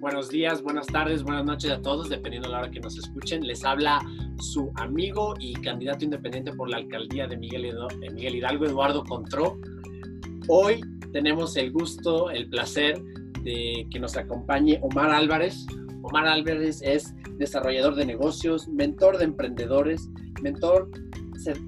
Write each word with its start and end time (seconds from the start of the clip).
Buenos 0.00 0.28
días, 0.28 0.62
buenas 0.62 0.86
tardes, 0.86 1.24
buenas 1.24 1.44
noches 1.44 1.72
a 1.72 1.82
todos, 1.82 2.08
dependiendo 2.08 2.48
de 2.48 2.52
la 2.52 2.60
hora 2.60 2.70
que 2.70 2.78
nos 2.78 2.96
escuchen. 2.96 3.44
Les 3.44 3.64
habla 3.64 3.98
su 4.38 4.70
amigo 4.76 5.34
y 5.40 5.54
candidato 5.54 6.04
independiente 6.04 6.52
por 6.52 6.70
la 6.70 6.76
alcaldía 6.76 7.26
de 7.26 7.36
Miguel, 7.36 7.64
Hidalgo, 8.16 8.66
Eduardo 8.66 9.02
Contró. 9.02 9.58
Hoy 10.46 10.80
tenemos 11.12 11.56
el 11.56 11.72
gusto, 11.72 12.30
el 12.30 12.48
placer 12.48 13.02
de 13.42 13.88
que 13.90 13.98
nos 13.98 14.16
acompañe 14.16 14.78
Omar 14.80 15.10
Álvarez. 15.10 15.66
Omar 16.02 16.28
Álvarez 16.28 16.80
es 16.82 17.12
desarrollador 17.36 17.96
de 17.96 18.06
negocios, 18.06 18.68
mentor 18.68 19.18
de 19.18 19.24
emprendedores, 19.24 20.08
mentor 20.40 20.88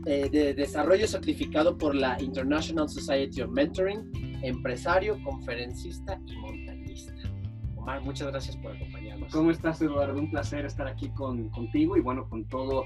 eh, 0.07 0.29
de 0.31 0.55
desarrollo 0.55 1.09
certificado 1.09 1.77
por 1.77 1.97
la 1.97 2.23
International 2.23 2.89
Society 2.89 3.43
of 3.43 3.51
Mentoring, 3.51 4.39
empresario, 4.45 5.19
conferencista 5.25 6.21
y. 6.25 6.38
Omar, 7.89 8.03
muchas 8.03 8.29
gracias 8.29 8.55
por 8.59 8.77
acompañarnos. 8.77 9.33
¿Cómo 9.33 9.51
estás, 9.51 9.81
Eduardo? 9.81 10.21
Un 10.21 10.31
placer 10.31 10.67
estar 10.67 10.87
aquí 10.87 11.09
con, 11.09 11.49
contigo 11.49 11.97
y 11.97 12.01
bueno, 12.01 12.29
con 12.29 12.45
todo, 12.45 12.85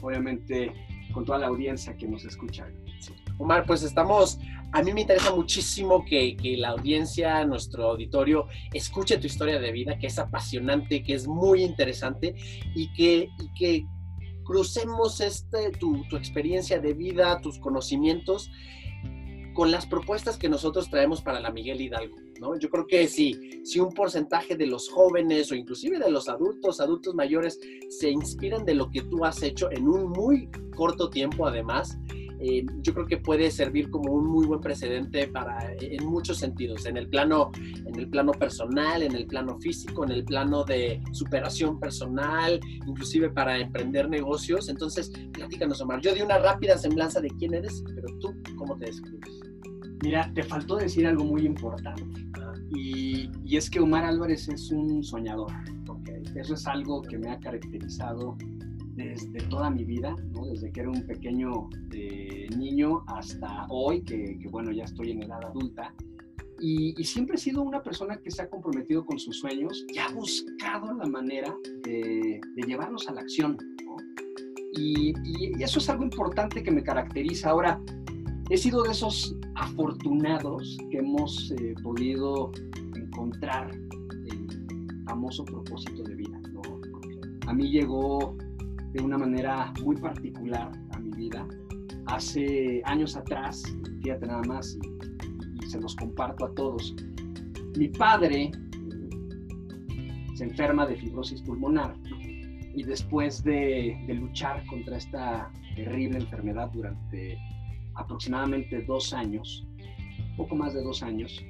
obviamente, 0.00 0.72
con 1.12 1.24
toda 1.24 1.38
la 1.38 1.48
audiencia 1.48 1.96
que 1.96 2.06
nos 2.06 2.24
escucha. 2.24 2.68
Omar, 3.38 3.66
pues 3.66 3.82
estamos, 3.82 4.38
a 4.70 4.80
mí 4.80 4.92
me 4.92 5.00
interesa 5.00 5.34
muchísimo 5.34 6.04
que, 6.04 6.36
que, 6.36 6.56
la 6.56 6.68
audiencia, 6.68 7.44
nuestro 7.44 7.90
auditorio, 7.90 8.46
escuche 8.72 9.18
tu 9.18 9.26
historia 9.26 9.58
de 9.58 9.72
vida, 9.72 9.98
que 9.98 10.06
es 10.06 10.20
apasionante, 10.20 11.02
que 11.02 11.14
es 11.14 11.26
muy 11.26 11.64
interesante 11.64 12.36
y 12.76 12.92
que, 12.92 13.30
y 13.40 13.54
que 13.58 13.86
crucemos 14.44 15.20
este, 15.20 15.72
tu, 15.72 16.04
tu 16.08 16.16
experiencia 16.16 16.78
de 16.78 16.94
vida, 16.94 17.40
tus 17.40 17.58
conocimientos 17.58 18.52
con 19.52 19.72
las 19.72 19.86
propuestas 19.86 20.36
que 20.36 20.48
nosotros 20.48 20.90
traemos 20.90 21.22
para 21.22 21.40
la 21.40 21.50
Miguel 21.50 21.80
Hidalgo. 21.80 22.16
Yo 22.58 22.68
creo 22.68 22.86
que 22.86 23.08
si, 23.08 23.62
si 23.64 23.80
un 23.80 23.92
porcentaje 23.92 24.56
de 24.56 24.66
los 24.66 24.88
jóvenes 24.88 25.50
o 25.50 25.54
inclusive 25.54 25.98
de 25.98 26.10
los 26.10 26.28
adultos, 26.28 26.80
adultos 26.80 27.14
mayores, 27.14 27.58
se 27.88 28.10
inspiran 28.10 28.64
de 28.64 28.74
lo 28.74 28.90
que 28.90 29.02
tú 29.02 29.24
has 29.24 29.42
hecho 29.42 29.70
en 29.70 29.88
un 29.88 30.10
muy 30.10 30.48
corto 30.76 31.10
tiempo 31.10 31.46
además, 31.46 31.98
eh, 32.40 32.66
yo 32.82 32.92
creo 32.92 33.06
que 33.06 33.16
puede 33.16 33.50
servir 33.50 33.90
como 33.90 34.12
un 34.12 34.26
muy 34.26 34.44
buen 34.44 34.60
precedente 34.60 35.28
para, 35.28 35.72
en 35.80 36.04
muchos 36.04 36.38
sentidos, 36.38 36.84
en 36.84 36.96
el, 36.96 37.08
plano, 37.08 37.50
en 37.56 37.98
el 37.98 38.08
plano 38.08 38.32
personal, 38.32 39.02
en 39.02 39.14
el 39.14 39.26
plano 39.26 39.58
físico, 39.60 40.04
en 40.04 40.10
el 40.10 40.24
plano 40.24 40.64
de 40.64 41.00
superación 41.12 41.80
personal, 41.80 42.60
inclusive 42.86 43.30
para 43.30 43.58
emprender 43.58 44.10
negocios. 44.10 44.68
Entonces, 44.68 45.10
platícanos, 45.32 45.80
Omar. 45.80 46.00
Yo 46.02 46.12
di 46.12 46.20
una 46.20 46.38
rápida 46.38 46.76
semblanza 46.76 47.20
de 47.20 47.30
quién 47.30 47.54
eres, 47.54 47.82
pero 47.94 48.08
tú, 48.18 48.34
¿cómo 48.56 48.76
te 48.76 48.86
describes? 48.86 49.53
Mira, 50.02 50.30
te 50.34 50.42
faltó 50.42 50.76
decir 50.76 51.06
algo 51.06 51.24
muy 51.24 51.46
importante. 51.46 52.02
Y, 52.70 53.30
y, 53.44 53.56
es 53.56 53.70
que 53.70 53.80
Omar 53.80 54.04
Álvarez 54.04 54.48
es 54.48 54.70
un 54.70 55.04
soñador. 55.04 55.52
Okay. 55.86 56.22
Eso 56.34 56.54
es 56.54 56.66
algo 56.66 57.02
que 57.02 57.18
me 57.18 57.30
ha 57.30 57.38
caracterizado 57.38 58.36
desde 58.96 59.40
toda 59.48 59.70
mi 59.70 59.84
vida, 59.84 60.14
¿no? 60.32 60.46
desde 60.46 60.70
que 60.70 60.80
era 60.80 60.90
un 60.90 61.06
pequeño 61.06 61.68
eh, 61.92 62.46
niño 62.56 63.04
hasta 63.08 63.66
hoy, 63.68 64.02
que, 64.02 64.38
bueno, 64.50 64.70
ya 64.72 64.84
estoy 64.84 65.12
en 65.12 65.22
edad 65.22 65.44
adulta. 65.44 65.94
Y, 66.60 66.94
siempre 67.04 67.34
he 67.34 67.38
sido 67.38 67.62
una 67.62 67.82
persona 67.82 68.16
que 68.16 68.30
se 68.30 68.42
ha 68.42 68.48
comprometido 68.48 69.04
con 69.04 69.18
sus 69.18 69.38
sueños 69.38 69.84
y 69.92 69.98
ha 69.98 70.08
buscado 70.08 70.94
la 70.94 71.06
manera 71.06 71.54
de, 71.82 72.40
llevarlos 72.66 73.08
a 73.08 73.12
la 73.12 73.20
acción. 73.20 73.58
¿no? 73.84 73.96
Y, 74.72 75.12
y, 75.24 75.62
eso 75.62 75.78
es 75.78 75.90
algo 75.90 76.04
importante 76.04 76.62
que 76.62 76.70
me 76.70 76.82
caracteriza. 76.82 77.50
Ahora, 77.50 77.80
he 78.48 78.56
sido 78.56 78.82
de 78.84 78.92
esos 78.92 79.36
afortunados 79.56 80.76
que 80.90 80.98
hemos 80.98 81.50
eh, 81.52 81.74
podido 81.82 82.50
encontrar 82.94 83.70
el 83.70 85.04
famoso 85.04 85.44
propósito 85.44 86.02
de 86.02 86.14
vida. 86.14 86.40
¿no? 86.52 86.62
A 87.46 87.52
mí 87.52 87.70
llegó 87.70 88.36
de 88.92 89.02
una 89.02 89.18
manera 89.18 89.72
muy 89.82 89.96
particular 89.96 90.72
a 90.90 90.98
mi 90.98 91.10
vida. 91.10 91.46
Hace 92.06 92.82
años 92.84 93.16
atrás, 93.16 93.62
fíjate 94.02 94.26
nada 94.26 94.42
más, 94.42 94.78
y, 94.82 95.66
se 95.66 95.80
los 95.80 95.96
comparto 95.96 96.44
a 96.44 96.54
todos, 96.54 96.94
mi 97.76 97.88
padre 97.88 98.52
se 100.34 100.44
enferma 100.44 100.86
de 100.86 100.94
fibrosis 100.94 101.42
pulmonar 101.42 101.96
y 102.76 102.82
después 102.84 103.42
de, 103.42 103.98
de 104.06 104.14
luchar 104.14 104.64
contra 104.66 104.98
esta 104.98 105.50
terrible 105.74 106.18
enfermedad 106.18 106.70
durante 106.72 107.38
aproximadamente 107.94 108.82
dos 108.82 109.12
años, 109.12 109.66
poco 110.36 110.56
más 110.56 110.74
de 110.74 110.82
dos 110.82 111.02
años, 111.02 111.44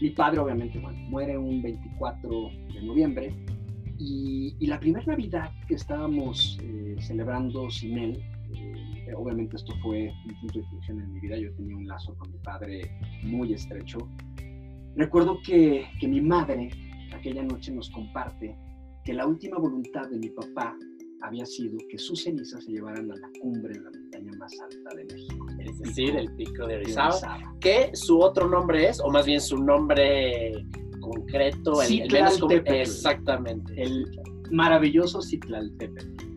mi 0.00 0.10
padre 0.10 0.40
obviamente 0.40 0.78
bueno, 0.78 0.98
muere 1.08 1.38
un 1.38 1.62
24 1.62 2.50
de 2.74 2.82
noviembre. 2.82 3.34
Y, 3.98 4.66
la 4.66 4.80
primera 4.80 5.04
Navidad 5.06 5.52
que 5.68 5.74
estábamos 5.74 6.58
eh, 6.62 6.96
celebrando 6.98 7.70
sin 7.70 7.96
él, 7.98 8.22
eh, 8.52 9.14
obviamente 9.14 9.56
esto 9.56 9.72
fue 9.82 10.12
un 10.26 10.40
punto 10.40 10.58
de 10.58 10.64
inflexión 10.64 11.00
en 11.00 11.12
mi 11.12 11.20
vida, 11.20 11.36
yo 11.36 11.54
tenía 11.54 11.76
un 11.76 11.86
lazo 11.86 12.14
con 12.18 12.30
mi 12.32 12.38
padre 12.38 12.90
muy 13.22 13.52
estrecho. 13.52 13.98
Recuerdo 14.96 15.38
que, 15.44 15.86
que 16.00 16.08
mi 16.08 16.20
madre 16.20 16.70
aquella 17.14 17.42
noche 17.42 17.72
nos 17.72 17.88
comparte 17.90 18.56
que 19.04 19.12
la 19.12 19.26
última 19.26 19.58
voluntad 19.58 20.08
de 20.10 20.18
mi 20.18 20.30
papá 20.30 20.76
había 21.22 21.46
sido 21.46 21.78
que 21.88 21.98
sus 21.98 22.24
cenizas 22.24 22.64
se 22.64 22.72
llevaran 22.72 23.10
a 23.10 23.16
la 23.16 23.28
cumbre 23.40 23.74
de 23.74 23.80
la 23.80 23.90
montaña 24.24 24.38
más 24.38 24.52
alta 24.60 24.96
de 24.96 25.04
México. 25.04 25.46
Es 25.58 25.78
decir, 25.78 26.16
el 26.16 26.30
pico 26.34 26.66
de 26.66 26.76
Orizaba, 26.76 27.54
que 27.60 27.90
su 27.94 28.20
otro 28.20 28.48
nombre 28.48 28.88
es, 28.88 29.00
o 29.00 29.10
más 29.10 29.26
bien 29.26 29.40
su 29.40 29.58
nombre 29.58 30.66
concreto, 31.00 31.82
el, 31.82 32.02
el 32.02 32.12
menos 32.12 32.40
Exactamente. 32.66 33.82
El 33.82 34.06
maravilloso 34.50 35.20
Citlaltépetl. 35.20 36.34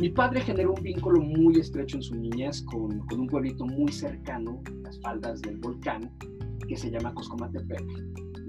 Mi 0.00 0.08
padre 0.08 0.40
generó 0.40 0.72
un 0.72 0.82
vínculo 0.82 1.20
muy 1.20 1.60
estrecho 1.60 1.96
en 1.96 2.02
su 2.02 2.16
niñez 2.16 2.62
con, 2.62 2.98
con, 3.06 3.20
un 3.20 3.26
pueblito 3.28 3.64
muy 3.64 3.92
cercano, 3.92 4.60
las 4.82 5.00
faldas 5.00 5.40
del 5.42 5.58
volcán, 5.58 6.10
que 6.66 6.76
se 6.76 6.90
llama 6.90 7.14
Coscomatepec, 7.14 7.84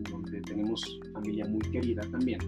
donde 0.10 0.42
tenemos 0.42 1.00
familia 1.14 1.46
muy 1.46 1.60
querida 1.72 2.02
también. 2.10 2.40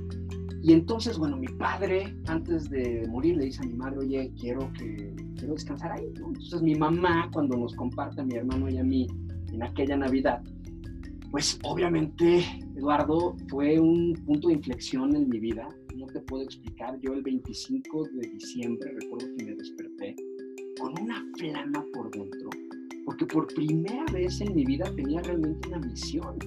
Y 0.64 0.74
entonces, 0.74 1.18
bueno, 1.18 1.38
mi 1.38 1.48
padre, 1.48 2.16
antes 2.26 2.70
de 2.70 3.06
morir, 3.08 3.38
le 3.38 3.46
dice 3.46 3.62
a 3.64 3.68
mi 3.68 3.76
madre, 3.76 4.00
oye, 4.00 4.34
quiero 4.40 4.72
que 4.74 5.14
quiero 5.38 5.54
descansar 5.54 5.94
ahí. 5.94 6.06
Entonces 6.06 6.62
mi 6.62 6.76
mamá, 6.76 7.30
cuando 7.32 7.58
nos 7.58 7.76
comparte 7.76 8.22
a 8.22 8.26
mi 8.26 8.36
hermano 8.36 8.70
y 8.70 8.78
a 8.78 8.84
mí 8.84 9.08
en 9.54 9.64
aquella 9.64 9.96
Navidad, 9.96 10.42
pues 11.32 11.60
obviamente, 11.64 12.46
Eduardo, 12.76 13.36
fue 13.50 13.80
un 13.80 14.14
punto 14.26 14.48
de 14.48 14.56
inflexión 14.56 15.16
en 15.16 15.30
mi 15.30 15.40
vida. 15.40 15.68
No 15.96 16.08
te 16.08 16.22
puedo 16.22 16.44
explicar. 16.44 16.98
Yo 17.02 17.14
el 17.14 17.22
25 17.22 18.04
de 18.14 18.30
diciembre 18.30 18.92
recuerdo 19.00 19.28
que 19.38 19.46
me 19.46 19.56
desperté 19.56 20.16
con 20.80 20.94
una 21.02 21.26
flama 21.38 21.84
por 21.94 22.12
dentro, 22.12 22.50
porque 23.06 23.26
por 23.26 23.48
primera 23.48 24.06
vez 24.14 24.40
en 24.42 24.56
mi 24.56 24.64
vida 24.64 24.86
tenía 24.96 25.22
realmente 25.22 25.68
una 25.68 25.80
misión. 25.80 26.38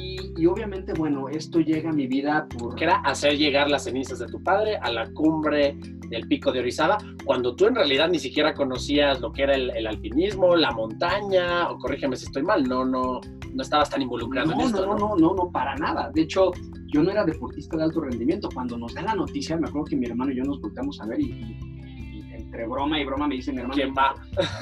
Y, 0.00 0.46
obviamente, 0.46 0.92
bueno, 0.92 1.28
esto 1.28 1.60
llega 1.60 1.90
a 1.90 1.92
mi 1.92 2.06
vida 2.06 2.46
por... 2.48 2.76
Que 2.76 2.84
era 2.84 2.96
hacer 3.00 3.36
llegar 3.36 3.68
las 3.68 3.84
cenizas 3.84 4.20
de 4.20 4.26
tu 4.26 4.42
padre 4.42 4.76
a 4.76 4.90
la 4.90 5.10
cumbre 5.12 5.76
del 6.08 6.26
pico 6.28 6.52
de 6.52 6.60
Orizaba, 6.60 6.96
cuando 7.24 7.54
tú 7.54 7.66
en 7.66 7.74
realidad 7.74 8.08
ni 8.08 8.18
siquiera 8.18 8.54
conocías 8.54 9.20
lo 9.20 9.32
que 9.32 9.42
era 9.42 9.54
el, 9.54 9.86
alpinismo, 9.86 10.56
la 10.56 10.70
montaña, 10.70 11.68
o 11.68 11.78
corrígeme 11.78 12.16
si 12.16 12.26
estoy 12.26 12.42
mal, 12.42 12.64
no, 12.64 12.84
no, 12.84 13.20
no 13.52 13.62
estabas 13.62 13.90
tan 13.90 14.02
involucrado 14.02 14.52
en 14.52 14.60
esto. 14.60 14.86
No, 14.86 14.94
no, 14.94 15.08
no, 15.08 15.16
no, 15.16 15.34
no, 15.34 15.50
para 15.50 15.74
nada. 15.76 16.10
De 16.14 16.22
hecho, 16.22 16.52
yo 16.86 17.02
no 17.02 17.10
era 17.10 17.24
deportista 17.24 17.76
de 17.76 17.84
alto 17.84 18.00
rendimiento. 18.00 18.48
Cuando 18.52 18.78
nos 18.78 18.94
dan 18.94 19.06
la 19.06 19.14
noticia, 19.14 19.56
me 19.56 19.68
acuerdo 19.68 19.86
que 19.86 19.96
mi 19.96 20.06
hermano 20.06 20.32
y 20.32 20.36
yo 20.36 20.44
nos 20.44 20.60
volteamos 20.60 21.00
a 21.00 21.06
ver 21.06 21.20
y, 21.20 21.58
entre 22.32 22.66
broma 22.66 22.98
y 23.00 23.04
broma 23.04 23.28
me 23.28 23.34
dice 23.34 23.52
mi 23.52 23.58
hermano, 23.58 23.74
¿quién 23.74 23.92
va? 23.96 24.14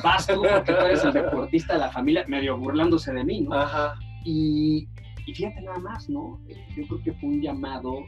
Vas 0.02 0.26
tú 0.26 0.42
porque 0.42 0.72
tú 0.72 0.84
eres 0.84 1.04
el 1.04 1.12
deportista 1.12 1.74
de 1.74 1.80
la 1.80 1.90
familia, 1.90 2.24
medio 2.26 2.56
burlándose 2.58 3.12
de 3.12 3.22
mí, 3.22 3.42
¿no? 3.42 3.54
Ajá. 3.54 3.94
Y, 4.24 4.88
y 5.26 5.34
fíjate 5.34 5.60
nada 5.62 5.78
más, 5.78 6.08
¿no? 6.08 6.40
Yo 6.76 6.86
creo 6.86 7.02
que 7.02 7.12
fue 7.14 7.28
un 7.30 7.42
llamado 7.42 8.06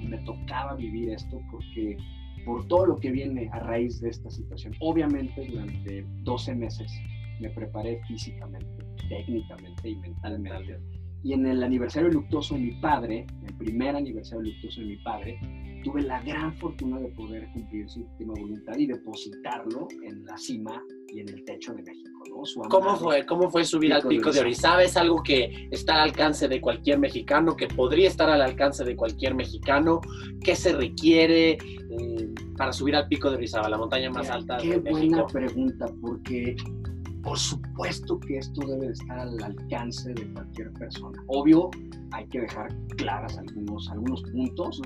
y 0.00 0.06
me 0.06 0.18
tocaba 0.18 0.74
vivir 0.74 1.10
esto 1.10 1.40
porque 1.50 1.96
por 2.44 2.66
todo 2.68 2.86
lo 2.86 2.96
que 2.98 3.10
viene 3.10 3.48
a 3.52 3.60
raíz 3.60 4.00
de 4.00 4.10
esta 4.10 4.30
situación. 4.30 4.74
Obviamente 4.80 5.46
durante 5.46 6.04
12 6.22 6.54
meses 6.54 6.92
me 7.40 7.50
preparé 7.50 8.00
físicamente, 8.06 8.84
técnicamente 9.08 9.88
y 9.88 9.96
mentalmente. 9.96 10.80
Y 11.22 11.32
en 11.32 11.46
el 11.46 11.62
aniversario 11.62 12.10
luctuoso 12.10 12.54
de 12.54 12.60
mi 12.60 12.72
padre, 12.80 13.26
el 13.46 13.54
primer 13.54 13.96
aniversario 13.96 14.44
luctuoso 14.44 14.80
de 14.80 14.86
mi 14.86 14.96
padre, 14.96 15.38
tuve 15.84 16.02
la 16.02 16.20
gran 16.22 16.52
fortuna 16.54 16.98
de 16.98 17.08
poder 17.08 17.46
cumplir 17.52 17.88
su 17.88 18.00
última 18.00 18.32
voluntad 18.34 18.76
y 18.76 18.86
depositarlo 18.86 19.86
en 20.02 20.24
la 20.24 20.36
cima 20.36 20.82
y 21.08 21.20
en 21.20 21.28
el 21.28 21.44
techo 21.44 21.74
de 21.74 21.82
México. 21.82 22.10
¿no? 22.28 22.68
¿Cómo 22.68 22.96
fue, 22.96 23.24
¿Cómo 23.26 23.50
fue 23.50 23.64
subir 23.64 23.92
al 23.92 24.02
pico 24.02 24.32
de 24.32 24.40
Orizaba? 24.40 24.82
¿Es 24.82 24.96
algo 24.96 25.22
que 25.22 25.68
está 25.70 25.94
al 25.94 26.08
alcance 26.08 26.48
de 26.48 26.60
cualquier 26.60 26.98
mexicano, 26.98 27.54
que 27.54 27.68
podría 27.68 28.08
estar 28.08 28.30
al 28.30 28.40
alcance 28.40 28.82
de 28.82 28.96
cualquier 28.96 29.34
mexicano? 29.34 30.00
¿Qué 30.42 30.56
se 30.56 30.72
requiere 30.72 31.52
eh, 31.52 32.34
para 32.56 32.72
subir 32.72 32.96
al 32.96 33.06
pico 33.06 33.28
de 33.30 33.36
Orizaba, 33.36 33.68
la 33.68 33.78
montaña 33.78 34.10
más 34.10 34.30
alta 34.30 34.56
de 34.56 34.80
México? 34.80 34.84
Qué 34.84 34.90
buena 34.90 35.26
pregunta, 35.26 35.86
porque 36.00 36.56
por 37.22 37.38
supuesto 37.38 38.18
que 38.20 38.38
esto 38.38 38.66
debe 38.66 38.86
de 38.86 38.92
estar 38.92 39.18
al 39.18 39.42
alcance 39.42 40.12
de 40.12 40.32
cualquier 40.32 40.72
persona. 40.72 41.22
Obvio, 41.28 41.70
hay 42.12 42.26
que 42.28 42.40
dejar 42.40 42.68
claras 42.96 43.36
algunos, 43.38 43.88
algunos 43.90 44.22
puntos 44.22 44.80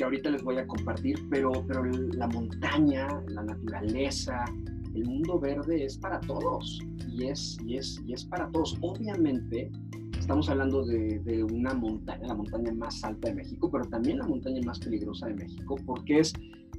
que 0.00 0.04
ahorita 0.04 0.30
les 0.30 0.42
voy 0.42 0.56
a 0.56 0.66
compartir, 0.66 1.18
pero, 1.28 1.52
pero 1.68 1.84
la 1.84 2.26
montaña, 2.26 3.22
la 3.28 3.42
naturaleza, 3.42 4.46
el 4.94 5.04
mundo 5.04 5.38
verde 5.38 5.84
es 5.84 5.98
para 5.98 6.18
todos 6.20 6.80
y 7.06 7.26
es, 7.26 7.58
y 7.66 7.76
es, 7.76 8.00
y 8.06 8.14
es 8.14 8.24
para 8.24 8.48
todos. 8.48 8.78
Obviamente, 8.80 9.70
estamos 10.18 10.48
hablando 10.48 10.86
de, 10.86 11.18
de, 11.18 11.44
una 11.44 11.74
montaña, 11.74 12.28
la 12.28 12.34
montaña 12.34 12.72
más 12.72 13.04
alta 13.04 13.28
de 13.28 13.34
México, 13.34 13.70
pero 13.70 13.84
también 13.90 14.20
la 14.20 14.26
montaña 14.26 14.62
más 14.64 14.78
peligrosa 14.78 15.26
de 15.26 15.34
México, 15.34 15.76
porque 15.84 16.20
es 16.20 16.32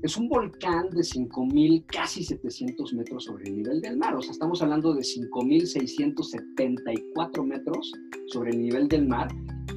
es 0.03 0.17
un 0.17 0.27
volcán 0.29 0.89
de 0.89 1.01
5.000, 1.01 1.85
casi 1.85 2.23
700 2.23 2.93
metros 2.93 3.25
sobre 3.25 3.43
el 3.45 3.57
nivel 3.57 3.81
del 3.81 3.97
mar. 3.97 4.15
O 4.15 4.21
sea, 4.21 4.31
estamos 4.31 4.61
hablando 4.61 4.93
de 4.93 5.01
5.674 5.01 7.45
metros 7.45 7.91
sobre 8.27 8.51
el 8.51 8.61
nivel 8.61 8.87
del 8.87 9.07
mar, 9.07 9.27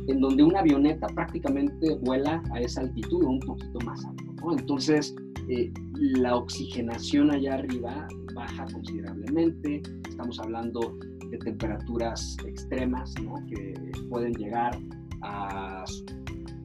en 0.07 0.21
donde 0.21 0.43
una 0.43 0.61
avioneta 0.61 1.07
prácticamente 1.09 1.97
vuela 1.97 2.43
a 2.53 2.61
esa 2.61 2.83
altitud 2.83 3.25
o 3.25 3.31
un 3.31 3.41
poquito 3.41 3.79
más 3.85 4.05
alto. 4.05 4.25
Entonces, 4.59 5.15
eh, 5.49 5.73
la 6.01 6.37
oxigenación 6.37 7.31
allá 7.31 7.55
arriba 7.55 8.07
baja 8.35 8.67
considerablemente. 8.73 9.81
Estamos 10.09 10.39
hablando 10.41 10.97
de 11.31 11.39
temperaturas 11.39 12.37
extremas 12.47 13.15
¿no? 13.23 13.35
que 13.47 13.75
pueden 14.09 14.35
llegar 14.35 14.79
a 15.23 15.85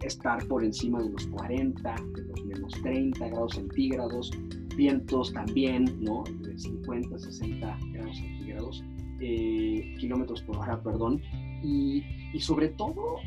estar 0.03 0.45
por 0.47 0.63
encima 0.63 1.01
de 1.01 1.09
los 1.09 1.27
40, 1.27 1.95
de 2.15 2.23
los 2.23 2.45
menos 2.45 2.73
30 2.81 3.27
grados 3.27 3.55
centígrados, 3.55 4.31
vientos 4.75 5.33
también, 5.33 5.85
¿no? 5.99 6.23
De 6.41 6.57
50, 6.57 7.19
60 7.19 7.79
grados 7.91 8.17
centígrados, 8.17 8.83
eh, 9.19 9.95
kilómetros 9.99 10.41
por 10.43 10.57
hora, 10.57 10.81
perdón, 10.81 11.21
y, 11.63 12.03
y 12.33 12.39
sobre 12.39 12.69
todo 12.69 13.17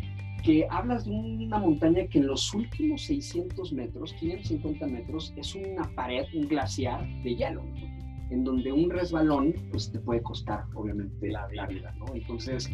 que 0.42 0.66
hablas 0.70 1.04
de 1.04 1.12
una 1.12 1.58
montaña 1.58 2.06
que 2.08 2.19
en 2.19 2.26
los 2.26 2.52
últimos 2.52 3.02
600 3.02 3.72
metros, 3.72 4.12
550 4.14 4.86
metros, 4.86 5.32
es 5.36 5.54
una 5.54 5.84
pared, 5.94 6.24
un 6.34 6.48
glaciar 6.48 7.06
de 7.22 7.36
hielo, 7.36 7.62
en 8.30 8.42
donde 8.42 8.72
un 8.72 8.90
resbalón 8.90 9.54
pues 9.70 9.92
te 9.92 10.00
puede 10.00 10.22
costar 10.22 10.64
obviamente 10.74 11.28
la, 11.28 11.46
la 11.52 11.66
vida, 11.66 11.94
¿no? 11.98 12.06
Entonces, 12.14 12.69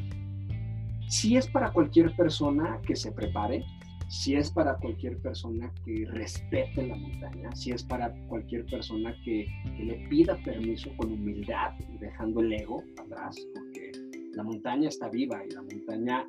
si 1.08 1.36
es 1.36 1.46
para 1.48 1.72
cualquier 1.72 2.14
persona 2.16 2.80
que 2.86 2.96
se 2.96 3.12
prepare, 3.12 3.64
si 4.08 4.34
es 4.34 4.50
para 4.50 4.76
cualquier 4.78 5.18
persona 5.18 5.72
que 5.84 6.06
respete 6.12 6.86
la 6.86 6.96
montaña, 6.96 7.54
si 7.54 7.72
es 7.72 7.82
para 7.82 8.12
cualquier 8.26 8.64
persona 8.66 9.14
que, 9.24 9.46
le 9.78 10.08
pida 10.08 10.36
permiso 10.42 10.90
con 10.96 11.12
humildad, 11.12 11.72
dejando 12.00 12.40
el 12.40 12.52
ego 12.52 12.82
atrás, 12.98 13.36
porque 13.54 13.92
la 14.32 14.42
montaña 14.42 14.88
está 14.88 15.08
viva 15.08 15.44
y 15.44 15.50
la 15.50 15.62
montaña 15.62 16.26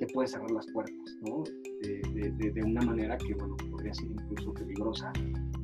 te 0.00 0.06
puede 0.08 0.28
cerrar 0.28 0.50
las 0.50 0.66
puertas, 0.72 1.18
¿no? 1.22 1.44
De, 1.82 2.30
de, 2.32 2.62
una 2.62 2.82
manera 2.82 3.16
que, 3.16 3.34
bueno, 3.34 3.56
podría 3.70 3.94
ser 3.94 4.10
incluso 4.10 4.52
peligrosa. 4.54 5.12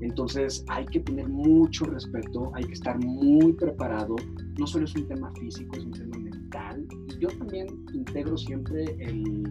Entonces 0.01 0.65
hay 0.69 0.85
que 0.87 1.01
tener 1.01 1.29
mucho 1.29 1.87
respeto, 1.87 2.51
hay 2.55 2.65
que 2.65 2.75
estar 2.75 2.99
muy 2.99 3.53
preparado. 3.55 4.17
No 4.59 4.67
solo 4.67 4.85
es 4.85 4.95
un 4.95 5.09
tema 5.09 5.33
físico, 5.33 5.77
es 5.77 5.85
un 5.85 5.93
tema 5.93 6.19
mental. 6.19 6.87
Y 7.09 7.19
yo 7.19 7.29
también 7.29 7.67
integro 7.95 8.37
siempre 8.37 8.85
el, 8.99 9.51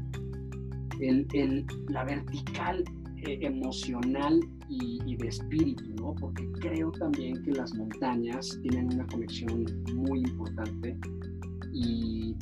el, 1.09 1.65
la 1.89 2.03
vertical 2.03 2.83
eh, 3.17 3.39
emocional 3.41 4.39
y, 4.69 5.15
de 5.15 5.27
espíritu, 5.27 5.83
¿no? 5.95 6.15
Porque 6.15 6.47
creo 6.59 6.91
también 6.91 7.41
que 7.43 7.51
las 7.51 7.73
montañas 7.75 8.59
tienen 8.61 8.93
una 8.93 9.05
conexión 9.07 9.65
muy 9.95 10.19
importante 10.19 10.97
y, 11.73 12.35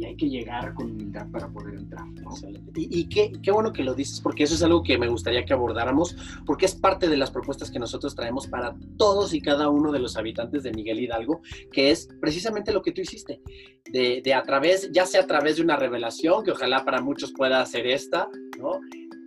y 0.00 0.06
hay 0.06 0.16
que 0.16 0.30
llegar 0.30 0.72
con 0.72 0.90
humildad 0.90 1.30
para 1.30 1.46
poder 1.48 1.74
entrar, 1.74 2.06
¿no? 2.22 2.30
Y, 2.74 3.00
y 3.00 3.08
qué, 3.10 3.32
qué, 3.42 3.50
bueno 3.50 3.70
que 3.70 3.84
lo 3.84 3.94
dices, 3.94 4.18
porque 4.22 4.44
eso 4.44 4.54
es 4.54 4.62
algo 4.62 4.82
que 4.82 4.96
me 4.96 5.08
gustaría 5.08 5.44
que 5.44 5.52
abordáramos, 5.52 6.16
porque 6.46 6.64
es 6.64 6.74
parte 6.74 7.06
de 7.06 7.18
las 7.18 7.30
propuestas 7.30 7.70
que 7.70 7.78
nosotros 7.78 8.14
traemos 8.14 8.46
para 8.46 8.74
todos 8.96 9.34
y 9.34 9.42
cada 9.42 9.68
uno 9.68 9.92
de 9.92 9.98
los 9.98 10.16
habitantes 10.16 10.62
de 10.62 10.72
Miguel 10.72 11.00
Hidalgo, 11.00 11.42
que 11.70 11.90
es 11.90 12.08
precisamente 12.18 12.72
lo 12.72 12.80
que 12.80 12.92
tú 12.92 13.02
hiciste, 13.02 13.42
de, 13.92 14.22
de 14.24 14.32
a 14.32 14.42
través, 14.42 14.90
ya 14.90 15.04
sea 15.04 15.20
a 15.20 15.26
través 15.26 15.56
de 15.56 15.62
una 15.62 15.76
revelación, 15.76 16.44
que 16.44 16.52
ojalá 16.52 16.82
para 16.82 17.02
muchos 17.02 17.32
pueda 17.32 17.64
ser 17.66 17.86
esta, 17.86 18.26
¿no? 18.58 18.80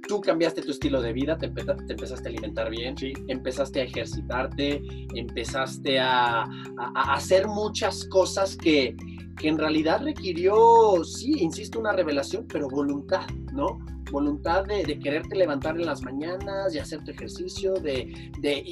tú 0.07 0.21
cambiaste 0.21 0.61
tu 0.61 0.71
estilo 0.71 1.01
de 1.01 1.13
vida, 1.13 1.37
te, 1.37 1.49
te 1.49 1.93
empezaste 1.93 2.27
a 2.27 2.31
alimentar 2.31 2.69
bien, 2.69 2.97
sí. 2.97 3.13
empezaste 3.27 3.81
a 3.81 3.83
ejercitarte, 3.83 4.81
empezaste 5.15 5.99
a, 5.99 6.41
a, 6.41 6.47
a, 6.77 7.13
hacer 7.13 7.47
muchas 7.47 8.05
cosas 8.05 8.57
que, 8.57 8.95
que 9.37 9.47
en 9.47 9.57
realidad 9.57 10.01
requirió, 10.03 11.03
sí, 11.03 11.33
insisto, 11.39 11.79
una 11.79 11.91
revelación, 11.91 12.45
pero 12.47 12.69
voluntad, 12.69 13.25
¿no? 13.53 13.79
voluntad 14.13 14.65
de, 14.65 14.99
quererte 14.99 15.35
levantar 15.35 15.75
en 15.75 15.85
las 15.85 16.03
mañanas 16.03 16.73
y 16.73 16.79
hacer 16.79 17.03
tu 17.03 17.11
ejercicio, 17.11 17.73
de, 17.73 18.31
de 18.39 18.71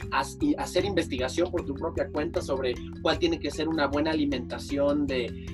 hacer 0.58 0.86
investigación 0.86 1.50
por 1.50 1.66
tu 1.66 1.74
propia 1.74 2.08
cuenta 2.10 2.42
sobre 2.42 2.76
cuál 3.02 3.18
tiene 3.18 3.40
que 3.40 3.50
ser 3.50 3.68
una 3.68 3.88
buena 3.88 4.12
alimentación 4.12 5.08
de, 5.08 5.48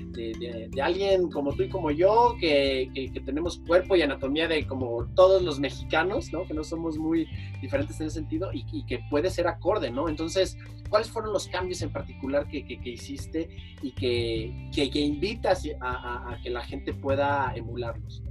alguien 0.82 1.30
como 1.30 1.54
tú 1.54 1.62
y 1.62 1.68
como 1.68 1.90
yo, 1.90 2.34
que, 2.38 2.90
tenemos 3.24 3.60
cuerpo 3.66 3.96
y 3.96 4.02
anatomía 4.02 4.46
de 4.46 4.66
como 4.66 5.06
todos 5.14 5.42
los 5.42 5.58
mexicanos, 5.58 6.32
¿no? 6.32 6.44
que 6.46 6.54
no 6.54 6.64
somos 6.64 6.98
muy 6.98 7.26
diferentes 7.62 8.00
en 8.00 8.08
ese 8.08 8.16
sentido 8.16 8.52
y, 8.52 8.64
y 8.72 8.84
que 8.84 9.00
puede 9.10 9.30
ser 9.30 9.46
acorde, 9.46 9.90
¿no? 9.90 10.08
Entonces, 10.08 10.56
¿cuáles 10.88 11.10
fueron 11.10 11.32
los 11.32 11.46
cambios 11.48 11.82
en 11.82 11.92
particular 11.92 12.48
que, 12.48 12.64
hiciste 12.84 13.48
y 13.80 13.92
que, 13.92 15.00
invitas 15.00 15.66
a 15.80 16.36
que 16.42 16.50
la 16.50 16.62
gente 16.62 16.92
pueda 16.92 17.52
emularlos? 17.54 18.22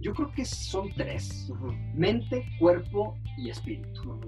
Yo 0.00 0.12
creo 0.14 0.30
que 0.32 0.44
son 0.44 0.90
tres, 0.96 1.52
mente, 1.94 2.44
cuerpo 2.58 3.16
y 3.36 3.50
espíritu. 3.50 4.20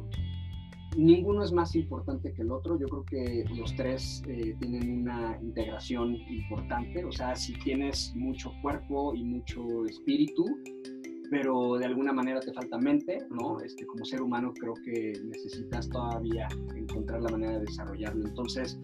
Ninguno 0.97 1.45
es 1.45 1.53
más 1.53 1.77
importante 1.77 2.33
que 2.33 2.43
el 2.43 2.51
otro, 2.51 2.77
yo 2.77 2.89
creo 2.89 3.05
que 3.05 3.45
los 3.55 3.75
tres 3.77 4.23
eh, 4.27 4.57
tienen 4.59 5.03
una 5.03 5.39
integración 5.41 6.17
importante, 6.17 7.05
o 7.05 7.13
sea, 7.13 7.37
si 7.37 7.53
tienes 7.53 8.13
mucho 8.17 8.53
cuerpo 8.61 9.15
y 9.15 9.23
mucho 9.23 9.85
espíritu, 9.87 10.45
pero 11.31 11.77
de 11.79 11.87
alguna 11.87 12.13
manera 12.13 12.41
te 12.41 12.53
falta 12.53 12.77
mente, 12.77 13.19
¿no? 13.31 13.61
Este, 13.61 13.87
como 13.87 14.05
ser 14.05 14.21
humano 14.21 14.53
creo 14.53 14.75
que 14.85 15.13
necesitas 15.25 15.89
todavía 15.89 16.49
encontrar 16.75 17.23
la 17.23 17.31
manera 17.31 17.53
de 17.53 17.67
desarrollarlo. 17.67 18.27
Entonces, 18.27 18.81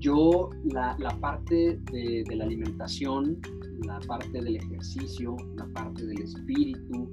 yo 0.00 0.50
la, 0.64 0.96
parte 1.20 1.78
de, 1.92 2.24
la 2.34 2.44
alimentación, 2.44 3.38
la 3.84 4.00
parte 4.00 4.42
del 4.42 4.56
ejercicio, 4.56 5.36
la 5.56 5.66
parte 5.74 6.06
del 6.06 6.22
espíritu, 6.22 7.08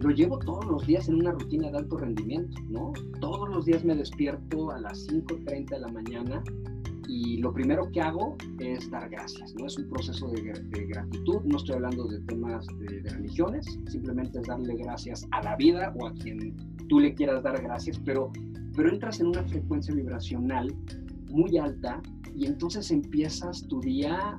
lo 0.00 0.10
llevo 0.10 0.38
todos 0.38 0.64
los 0.66 0.86
días 0.86 1.08
en 1.08 1.16
una 1.16 1.32
rutina 1.32 1.70
de 1.70 1.78
alto 1.78 1.96
rendimiento, 1.96 2.60
¿no? 2.68 2.92
Todos 3.20 3.48
los 3.48 3.64
días 3.64 3.84
me 3.84 3.94
despierto 3.94 4.70
a 4.70 4.80
las 4.80 5.08
5.30 5.08 5.70
de 5.70 5.80
la 5.80 5.88
mañana 5.88 6.42
y 7.08 7.38
lo 7.38 7.52
primero 7.52 7.90
que 7.90 8.00
hago 8.00 8.36
es 8.58 8.90
dar 8.90 9.08
gracias, 9.08 9.54
¿no? 9.54 9.66
Es 9.66 9.78
un 9.78 9.88
proceso 9.88 10.28
de, 10.28 10.42
de 10.42 10.86
gratitud, 10.86 11.42
no 11.44 11.56
estoy 11.56 11.76
hablando 11.76 12.04
de 12.08 12.20
temas 12.22 12.66
de, 12.80 13.00
de, 13.00 13.10
religiones, 13.10 13.64
simplemente 13.86 14.40
es 14.40 14.46
darle 14.46 14.74
gracias 14.76 15.26
a 15.30 15.42
la 15.42 15.56
vida 15.56 15.94
o 15.98 16.06
a 16.06 16.14
quien 16.14 16.56
tú 16.88 16.98
le 17.00 17.14
quieras 17.14 17.42
dar 17.42 17.62
gracias, 17.62 18.00
pero, 18.04 18.30
pero 18.74 18.90
entras 18.90 19.20
en 19.20 19.28
una 19.28 19.44
frecuencia 19.44 19.94
vibracional 19.94 20.74
muy 21.32 21.56
alta 21.58 22.00
y 22.36 22.46
entonces 22.46 22.90
empiezas 22.90 23.66
tu 23.68 23.80
día 23.80 24.38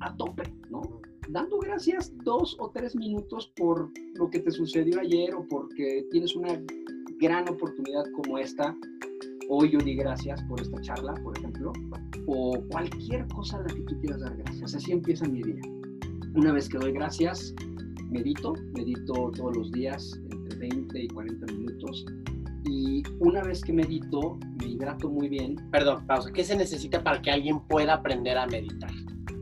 a 0.00 0.16
tope, 0.16 0.42
¿no? 0.70 0.82
Dando 1.28 1.58
gracias 1.58 2.12
dos 2.24 2.56
o 2.58 2.70
tres 2.70 2.96
minutos 2.96 3.52
por 3.56 3.90
lo 4.14 4.30
que 4.30 4.40
te 4.40 4.50
sucedió 4.50 5.00
ayer 5.00 5.34
o 5.34 5.46
porque 5.48 6.06
tienes 6.10 6.34
una 6.34 6.60
gran 7.20 7.48
oportunidad 7.48 8.04
como 8.16 8.38
esta. 8.38 8.74
Hoy 9.48 9.70
yo 9.70 9.78
di 9.78 9.94
gracias 9.94 10.42
por 10.44 10.60
esta 10.60 10.80
charla, 10.80 11.14
por 11.22 11.36
ejemplo, 11.38 11.72
o 12.26 12.60
cualquier 12.70 13.26
cosa 13.28 13.58
a 13.58 13.62
la 13.62 13.66
que 13.66 13.82
tú 13.82 13.98
quieras 14.00 14.20
dar 14.20 14.36
gracias. 14.36 14.74
Así 14.74 14.92
empieza 14.92 15.28
mi 15.28 15.42
día. 15.42 15.60
Una 16.34 16.52
vez 16.52 16.68
que 16.68 16.78
doy 16.78 16.92
gracias, 16.92 17.54
medito, 18.10 18.54
medito 18.74 19.30
todos 19.36 19.56
los 19.56 19.72
días 19.72 20.18
entre 20.30 20.58
20 20.58 21.02
y 21.02 21.08
40 21.08 21.46
minutos 21.52 22.06
y 22.82 23.02
una 23.20 23.42
vez 23.44 23.62
que 23.62 23.72
medito, 23.72 24.38
me 24.58 24.66
hidrato 24.66 25.08
muy 25.08 25.28
bien. 25.28 25.54
Perdón, 25.70 26.04
pausa. 26.04 26.32
¿Qué 26.32 26.42
se 26.42 26.56
necesita 26.56 27.02
para 27.02 27.22
que 27.22 27.30
alguien 27.30 27.60
pueda 27.60 27.94
aprender 27.94 28.36
a 28.36 28.46
meditar? 28.46 28.90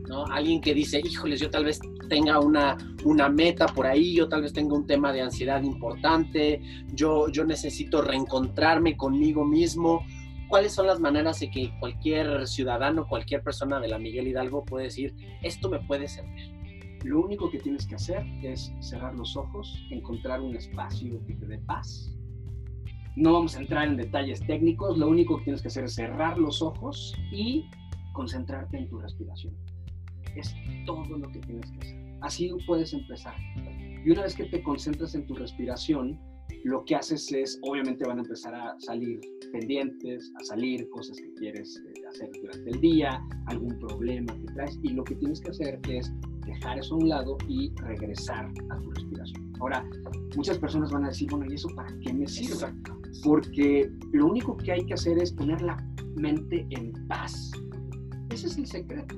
¿No? 0.07 0.25
Alguien 0.25 0.61
que 0.61 0.75
dice, 0.75 1.01
híjoles, 1.03 1.39
yo 1.39 1.49
tal 1.49 1.65
vez 1.65 1.79
tenga 2.07 2.39
una, 2.39 2.77
una 3.03 3.29
meta 3.29 3.65
por 3.65 3.87
ahí, 3.87 4.13
yo 4.13 4.29
tal 4.29 4.43
vez 4.43 4.53
tenga 4.53 4.75
un 4.75 4.85
tema 4.85 5.11
de 5.11 5.21
ansiedad 5.21 5.63
importante, 5.63 6.61
yo, 6.93 7.29
yo 7.29 7.43
necesito 7.43 8.03
reencontrarme 8.03 8.95
conmigo 8.95 9.43
mismo. 9.43 10.05
¿Cuáles 10.47 10.73
son 10.73 10.85
las 10.85 10.99
maneras 10.99 11.39
de 11.39 11.49
que 11.49 11.71
cualquier 11.79 12.45
ciudadano, 12.47 13.07
cualquier 13.07 13.41
persona 13.41 13.79
de 13.79 13.87
la 13.87 13.97
Miguel 13.97 14.27
Hidalgo 14.27 14.65
puede 14.65 14.85
decir, 14.85 15.15
esto 15.41 15.67
me 15.67 15.79
puede 15.79 16.07
servir? 16.07 16.53
Lo 17.03 17.21
único 17.21 17.49
que 17.49 17.57
tienes 17.57 17.87
que 17.87 17.95
hacer 17.95 18.23
es 18.43 18.71
cerrar 18.81 19.15
los 19.15 19.35
ojos, 19.35 19.83
encontrar 19.89 20.41
un 20.41 20.55
espacio 20.55 21.25
que 21.25 21.33
te 21.33 21.47
dé 21.47 21.57
paz, 21.59 22.13
no 23.15 23.33
vamos 23.33 23.55
a 23.55 23.61
entrar 23.61 23.87
en 23.87 23.97
detalles 23.97 24.39
técnicos, 24.45 24.97
lo 24.97 25.07
único 25.07 25.37
que 25.37 25.45
tienes 25.45 25.61
que 25.61 25.67
hacer 25.67 25.85
es 25.85 25.95
cerrar 25.95 26.37
los 26.37 26.61
ojos 26.61 27.13
y 27.31 27.65
concentrarte 28.13 28.77
en 28.77 28.89
tu 28.89 28.99
respiración. 28.99 29.55
Es 30.35 30.53
todo 30.85 31.17
lo 31.17 31.29
que 31.29 31.39
tienes 31.39 31.69
que 31.71 31.79
hacer. 31.79 32.17
Así 32.21 32.51
puedes 32.65 32.93
empezar. 32.93 33.35
Y 34.05 34.11
una 34.11 34.23
vez 34.23 34.35
que 34.35 34.45
te 34.45 34.63
concentras 34.63 35.13
en 35.15 35.25
tu 35.25 35.35
respiración, 35.35 36.19
lo 36.63 36.85
que 36.85 36.95
haces 36.95 37.31
es, 37.31 37.59
obviamente 37.63 38.05
van 38.05 38.19
a 38.19 38.21
empezar 38.21 38.53
a 38.53 38.75
salir 38.79 39.19
pendientes, 39.51 40.31
a 40.39 40.43
salir 40.43 40.87
cosas 40.89 41.17
que 41.17 41.33
quieres 41.33 41.81
eh, 41.87 42.01
hacer 42.07 42.29
durante 42.41 42.69
el 42.69 42.81
día, 42.81 43.21
algún 43.47 43.77
problema 43.79 44.33
que 44.33 44.53
traes, 44.53 44.79
y 44.83 44.89
lo 44.89 45.03
que 45.03 45.15
tienes 45.15 45.41
que 45.41 45.49
hacer 45.49 45.79
es 45.89 46.11
dejar 46.45 46.79
eso 46.79 46.95
a 46.95 46.97
un 46.97 47.09
lado 47.09 47.37
y 47.47 47.73
regresar 47.75 48.51
a 48.69 48.77
tu 48.79 48.91
respiración. 48.91 49.53
Ahora, 49.59 49.85
muchas 50.35 50.57
personas 50.57 50.91
van 50.91 51.05
a 51.05 51.07
decir, 51.09 51.29
bueno, 51.31 51.45
¿y 51.49 51.55
eso 51.55 51.67
para 51.75 51.89
qué 51.99 52.13
me 52.13 52.27
sirve? 52.27 52.67
Porque 53.23 53.91
lo 54.11 54.27
único 54.27 54.57
que 54.57 54.71
hay 54.71 54.85
que 54.85 54.93
hacer 54.93 55.17
es 55.17 55.31
poner 55.31 55.61
la 55.61 55.77
mente 56.15 56.65
en 56.69 56.93
paz. 57.07 57.51
Ese 58.29 58.47
es 58.47 58.57
el 58.57 58.65
secreto. 58.65 59.15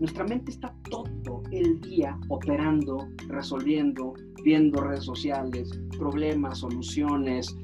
Nuestra 0.00 0.24
mente 0.24 0.50
está 0.50 0.74
todo 0.90 1.42
el 1.52 1.80
día 1.80 2.18
operando, 2.28 3.08
resolviendo, 3.28 4.14
viendo 4.44 4.80
redes 4.80 5.04
sociales, 5.04 5.70
problemas, 5.96 6.58
soluciones, 6.58 7.54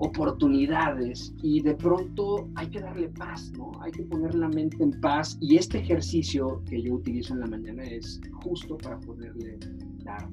oportunidades 0.00 1.34
y 1.42 1.60
de 1.60 1.74
pronto 1.74 2.48
hay 2.54 2.68
que 2.70 2.80
darle 2.80 3.08
paz, 3.10 3.52
¿no? 3.58 3.72
Hay 3.82 3.92
que 3.92 4.02
poner 4.04 4.34
la 4.34 4.48
mente 4.48 4.82
en 4.82 4.98
paz 5.00 5.36
y 5.40 5.56
este 5.56 5.78
ejercicio 5.78 6.62
que 6.64 6.80
yo 6.82 6.94
utilizo 6.94 7.34
en 7.34 7.40
la 7.40 7.46
mañana 7.46 7.84
es 7.84 8.20
justo 8.42 8.78
para 8.78 8.98
poderle 8.98 9.58
dar 10.02 10.26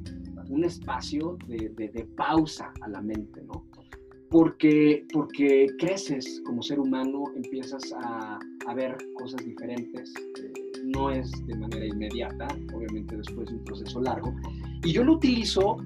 un 0.49 0.63
espacio 0.63 1.37
de, 1.47 2.07
pausa 2.15 2.71
a 2.81 2.87
la 2.87 3.01
mente, 3.01 3.43
¿no? 3.43 3.65
Porque, 4.29 5.05
porque 5.13 5.67
creces 5.79 6.41
como 6.45 6.61
ser 6.61 6.79
humano, 6.79 7.23
empiezas 7.35 7.93
a, 7.93 8.39
a 8.67 8.73
ver 8.73 8.97
cosas 9.13 9.43
diferentes, 9.45 10.13
eh, 10.41 10.53
no 10.83 11.09
es 11.09 11.31
de 11.45 11.55
manera 11.55 11.85
inmediata, 11.85 12.47
obviamente 12.73 13.15
después 13.15 13.47
de 13.47 13.55
un 13.55 13.63
proceso 13.63 14.01
largo. 14.01 14.33
Y 14.83 14.91
yo 14.91 15.03
lo 15.03 15.13
utilizo 15.13 15.77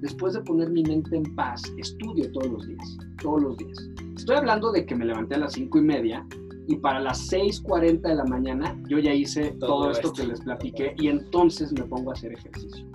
después 0.00 0.34
de 0.34 0.40
poner 0.42 0.70
mi 0.70 0.82
mente 0.82 1.16
en 1.16 1.34
paz, 1.34 1.62
estudio 1.78 2.30
todos 2.32 2.48
los 2.48 2.66
días, 2.66 2.98
todos 3.22 3.42
los 3.42 3.56
días. 3.56 3.90
Estoy 4.16 4.36
hablando 4.36 4.72
de 4.72 4.84
que 4.84 4.94
me 4.94 5.04
levanté 5.04 5.36
a 5.36 5.38
las 5.38 5.54
cinco 5.54 5.78
y 5.78 5.82
media 5.82 6.26
y 6.68 6.76
para 6.76 7.00
las 7.00 7.30
6.40 7.30 8.00
de 8.00 8.14
la 8.14 8.24
mañana 8.24 8.76
yo 8.88 8.98
ya 8.98 9.12
hice 9.12 9.52
todo, 9.60 9.90
esto, 9.90 10.12
que 10.12 10.26
les 10.26 10.40
platiqué 10.40 10.94
y 10.98 11.08
entonces 11.08 11.72
me 11.72 11.82
pongo 11.82 12.10
a 12.10 12.14
hacer 12.14 12.32
ejercicio. 12.32 12.86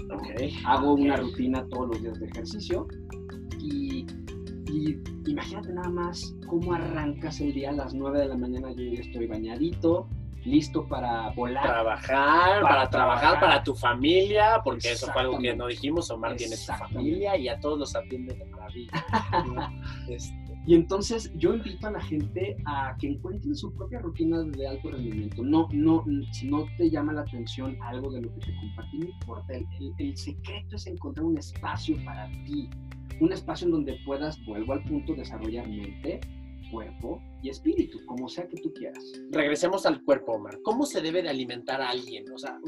Hago 0.65 0.93
una 0.93 1.17
rutina 1.17 1.65
todos 1.69 1.89
los 1.89 2.01
días 2.01 2.19
de 2.19 2.25
ejercicio 2.27 2.87
y, 3.59 4.05
y, 4.71 4.97
imagínate 5.29 5.73
nada 5.73 5.89
más 5.89 6.35
cómo 6.47 6.73
arrancas 6.73 7.41
el 7.41 7.53
día 7.53 7.69
a 7.69 7.73
las 7.73 7.93
9 7.93 8.19
de 8.19 8.27
la 8.27 8.37
mañana, 8.37 8.71
yo 8.71 8.83
ya 8.83 9.01
estoy 9.01 9.27
bañadito, 9.27 10.07
listo 10.45 10.87
para 10.87 11.29
volar. 11.31 11.63
Trabajar, 11.63 12.61
para, 12.61 12.89
trabajar, 12.89 13.39
para 13.39 13.63
tu 13.63 13.75
familia, 13.75 14.61
porque 14.63 14.91
eso 14.91 15.11
fue 15.11 15.21
algo 15.21 15.39
que 15.39 15.55
no 15.55 15.67
dijimos, 15.67 16.09
Omar 16.09 16.35
tiene 16.35 16.55
su 16.55 16.71
familia 16.71 17.37
y 17.37 17.47
a 17.47 17.59
todos 17.59 17.79
los 17.79 17.95
atiende 17.95 18.33
de 18.33 18.45
maravilla. 18.45 18.91
Este. 20.09 20.41
Y 20.67 20.75
entonces 20.75 21.31
yo 21.35 21.55
invito 21.55 21.87
a 21.87 21.91
la 21.91 22.01
gente 22.01 22.55
a 22.65 22.95
que 22.99 23.07
encuentren 23.07 23.55
su 23.55 23.73
propia 23.73 23.99
rutina 23.99 24.43
de 24.43 24.67
alto 24.67 24.91
rendimiento. 24.91 25.43
No, 25.43 25.67
no, 25.71 26.05
si 26.33 26.47
no 26.47 26.65
te 26.77 26.89
llama 26.89 27.13
la 27.13 27.21
atención 27.21 27.75
algo 27.81 28.11
de 28.11 28.21
lo 28.21 28.33
que 28.35 28.41
te 28.41 28.55
compartí, 28.55 28.99
no 28.99 29.05
importa. 29.09 29.53
El, 29.53 29.65
el 29.97 30.15
secreto 30.15 30.75
es 30.75 30.85
encontrar 30.85 31.25
un 31.25 31.37
espacio 31.39 31.97
para 32.05 32.27
ti, 32.45 32.69
un 33.21 33.31
espacio 33.31 33.65
en 33.65 33.71
donde 33.71 33.97
puedas, 34.05 34.43
vuelvo 34.45 34.73
al 34.73 34.83
punto, 34.83 35.13
desarrollar 35.13 35.67
mente, 35.67 36.19
cuerpo 36.71 37.21
y 37.43 37.49
espíritu, 37.49 37.99
como 38.05 38.27
sea 38.27 38.47
que 38.47 38.57
tú 38.57 38.73
quieras. 38.73 39.03
Regresemos 39.31 39.85
al 39.85 40.03
cuerpo, 40.03 40.33
Omar. 40.33 40.59
¿Cómo 40.63 40.85
se 40.85 41.01
debe 41.01 41.21
de 41.21 41.29
alimentar 41.29 41.81
a 41.81 41.89
alguien? 41.89 42.25
O 42.33 42.37
sea, 42.37 42.59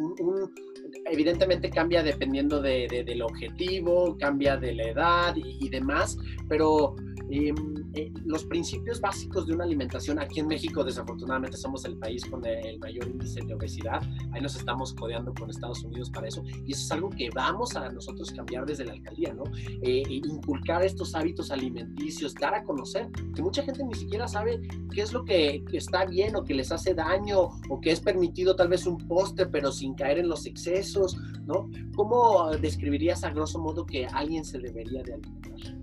evidentemente 1.12 1.70
cambia 1.70 2.04
dependiendo 2.04 2.62
de, 2.62 3.04
del 3.06 3.22
objetivo, 3.22 4.16
cambia 4.18 4.58
de 4.58 4.76
la 4.76 4.84
edad 4.84 5.36
y, 5.36 5.70
demás, 5.70 6.18
pero 6.50 6.96
em, 7.34 7.56
eh, 7.96 8.12
los 8.26 8.46
principios 8.46 9.02
básicos 9.02 9.48
de 9.48 9.54
una 9.54 9.64
alimentación, 9.64 10.20
aquí 10.20 10.40
en 10.40 10.48
México 10.48 10.84
desafortunadamente 10.84 11.58
somos 11.58 11.84
el 11.86 11.98
país 11.98 12.24
con 12.26 12.46
el 12.46 12.78
mayor 12.80 13.08
índice 13.08 13.42
de 13.42 13.56
obesidad, 13.56 14.02
ahí 14.32 14.42
nos 14.42 14.56
estamos 14.56 14.94
codeando 14.94 15.34
con 15.34 15.50
Estados 15.50 15.84
Unidos 15.84 16.12
para 16.12 16.28
eso, 16.28 16.44
y 16.66 16.74
eso 16.74 16.86
es 16.86 16.92
algo 16.92 17.10
que 17.10 17.30
vamos 17.34 17.76
a 17.76 17.90
nosotros 17.90 18.32
cambiar 18.32 18.66
desde 18.66 18.86
la 18.86 18.94
alcaldía, 18.94 19.34
¿no? 19.34 19.44
Eh, 19.82 20.04
inculcar 20.10 20.84
estos 20.84 21.16
hábitos 21.16 21.50
alimenticios, 21.50 22.36
dar 22.36 22.54
a 22.54 22.64
conocer, 22.64 23.10
que 23.36 23.42
mucha 23.42 23.64
gente 23.64 23.84
ni 23.84 23.96
siquiera 23.96 24.28
sabe 24.28 24.62
qué 24.94 25.02
es 25.02 25.12
lo 25.12 25.26
que, 25.26 25.64
está 25.74 26.06
bien 26.06 26.36
o 26.36 26.44
que 26.44 26.54
les 26.54 26.72
hace 26.72 26.94
daño 26.94 27.50
o 27.70 27.82
que 27.82 27.92
es 27.92 28.00
permitido 28.00 28.56
tal 28.56 28.68
vez 28.68 28.86
un 28.86 28.98
postre 29.08 29.48
pero 29.48 29.72
sin 29.72 29.96
caer 29.96 30.20
en 30.20 30.30
los 30.30 30.46
excesos, 30.46 31.18
¿no? 31.46 31.70
¿Cómo 31.96 32.52
describirías 32.58 33.24
a 33.24 33.32
grosso 33.32 33.60
modo 33.60 33.86
que 33.86 34.06
alguien 34.06 34.46
se 34.46 34.60
debería 34.60 35.02
de 35.04 35.14
alimentar? 35.16 35.83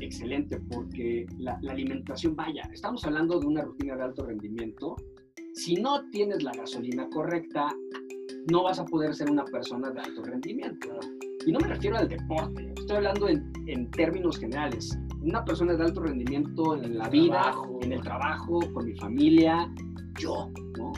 Excelente, 0.00 0.58
porque 0.70 1.26
la, 1.38 1.58
la 1.62 1.72
alimentación, 1.72 2.34
vaya, 2.36 2.62
estamos 2.72 3.04
hablando 3.04 3.38
de 3.38 3.46
una 3.46 3.62
rutina 3.62 3.96
de 3.96 4.02
alto 4.02 4.26
rendimiento. 4.26 4.96
Si 5.54 5.76
no 5.76 6.08
tienes 6.10 6.42
la 6.42 6.52
gasolina 6.52 7.08
correcta, 7.10 7.68
no 8.50 8.64
vas 8.64 8.78
a 8.78 8.84
poder 8.84 9.14
ser 9.14 9.30
una 9.30 9.44
persona 9.44 9.90
de 9.90 10.00
alto 10.00 10.22
rendimiento. 10.24 10.98
Y 11.46 11.52
no 11.52 11.60
me 11.60 11.68
refiero 11.68 11.96
al 11.96 12.08
deporte, 12.08 12.72
estoy 12.76 12.96
hablando 12.96 13.28
en, 13.28 13.52
en 13.66 13.90
términos 13.90 14.38
generales 14.38 14.98
una 15.24 15.44
persona 15.44 15.74
de 15.74 15.84
alto 15.84 16.02
rendimiento 16.02 16.76
en 16.76 16.98
la 16.98 17.08
vida, 17.08 17.54
en 17.80 17.92
el 17.92 18.00
trabajo, 18.02 18.60
con 18.72 18.84
mi 18.84 18.94
familia, 18.94 19.72
yo, 20.20 20.50
¿no? 20.78 20.92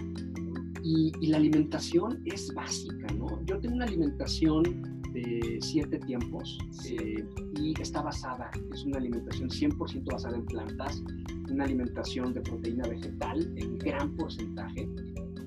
Y, 0.83 1.12
la 1.29 1.38
alimentación 1.38 2.23
es 2.25 2.53
básica, 2.55 3.07
¿no? 3.15 3.45
Yo 3.45 3.59
tengo 3.59 3.76
una 3.76 3.85
alimentación 3.85 4.96
de 5.16 5.58
siete 5.62 5.99
tiempos 6.00 6.58
eh, 6.90 7.25
y 7.58 7.80
está 7.80 8.02
basada, 8.02 8.50
es 8.73 8.85
una 8.85 8.99
alimentación 8.99 9.49
100% 9.49 10.04
basada 10.12 10.37
en 10.37 10.44
plantas, 10.44 11.02
una 11.50 11.64
alimentación 11.64 12.35
de 12.35 12.40
proteína 12.42 12.87
vegetal 12.87 13.50
en 13.56 13.78
gran 13.78 14.14
porcentaje. 14.16 14.87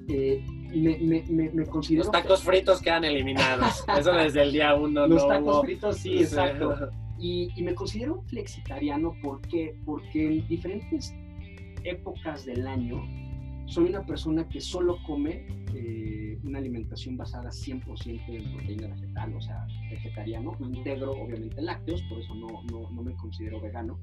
Eh, 0.08 0.44
me, 0.74 0.98
me, 1.30 1.52
me, 1.52 1.66
considero... 1.68 2.06
Los 2.06 2.12
tacos 2.12 2.44
fritos 2.44 2.82
quedan 2.82 3.04
eliminados. 3.04 3.86
Eso 4.00 4.12
desde 4.14 4.42
el 4.42 4.54
día 4.54 4.74
uno. 4.74 5.06
Los 5.08 5.28
tacos 5.28 5.62
fritos, 5.62 5.98
sí, 5.98 6.20
exacto. 6.20 6.90
Y, 7.22 7.52
me 7.62 7.76
considero 7.76 8.22
flexitariano 8.28 9.14
porque, 9.22 9.76
porque 9.86 10.26
en 10.26 10.48
diferentes 10.48 11.14
épocas 11.84 12.46
del 12.46 12.66
año 12.66 13.04
soy 13.66 13.90
una 13.90 14.06
persona 14.06 14.48
que 14.48 14.62
solo 14.62 14.98
come 15.06 15.46
eh, 15.76 16.19
una 16.44 16.60
alimentación 16.60 17.18
basada 17.18 17.50
100% 17.50 18.22
en 18.28 18.54
proteína 18.54 18.88
vegetal, 18.88 19.36
o 19.36 19.42
sea, 19.42 19.66
vegetariano. 19.90 20.56
Integro, 20.60 21.12
obviamente, 21.12 21.62
lácteos, 21.62 22.02
por 22.04 22.20
eso 22.20 22.34
no, 22.36 22.48
no, 22.72 22.90
no 22.92 23.04
me 23.04 23.16
considero 23.16 23.60
vegano. 23.62 24.00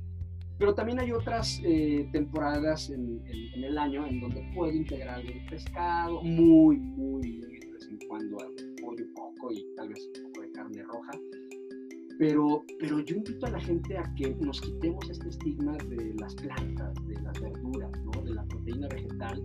Pero 0.59 0.75
también 0.75 0.99
hay 0.99 1.13
otras 1.13 1.61
eh, 1.65 2.09
temporadas 2.13 2.89
en, 2.89 3.23
en, 3.27 3.65
el 3.65 3.77
año 3.77 4.07
en 4.07 4.21
donde 4.21 4.43
puedo 4.55 4.73
integrar 4.73 5.17
algo 5.17 5.29
de 5.29 5.41
pescado, 5.51 6.23
muy, 6.23 6.79
muy 6.79 7.41
de 7.41 7.73
vez 7.73 7.89
en 7.91 7.99
cuando 8.09 8.41
algo 8.41 8.55
de 8.55 8.83
pollo 8.83 9.05
poco 9.15 9.53
y 9.53 9.67
tal 9.77 9.89
vez 9.91 10.11
un 10.17 10.33
poco 10.33 10.41
de 10.43 10.53
carne 10.53 10.83
roja. 10.83 11.13
Pero, 12.19 12.65
pero 12.81 13.01
yo 13.01 13.17
invito 13.17 13.45
a 13.45 13.51
la 13.51 13.61
gente 13.61 13.99
a 13.99 14.15
que 14.15 14.35
nos 14.37 14.63
quitemos 14.63 15.11
este 15.11 15.29
estigma 15.29 15.77
de 15.77 16.15
las 16.19 16.35
plantas, 16.35 16.95
de 17.07 17.21
las 17.21 17.39
verduras, 17.39 17.91
¿no? 18.05 18.23
de 18.23 18.35
la 18.35 18.45
proteína 18.45 18.89
vegetal. 18.89 19.43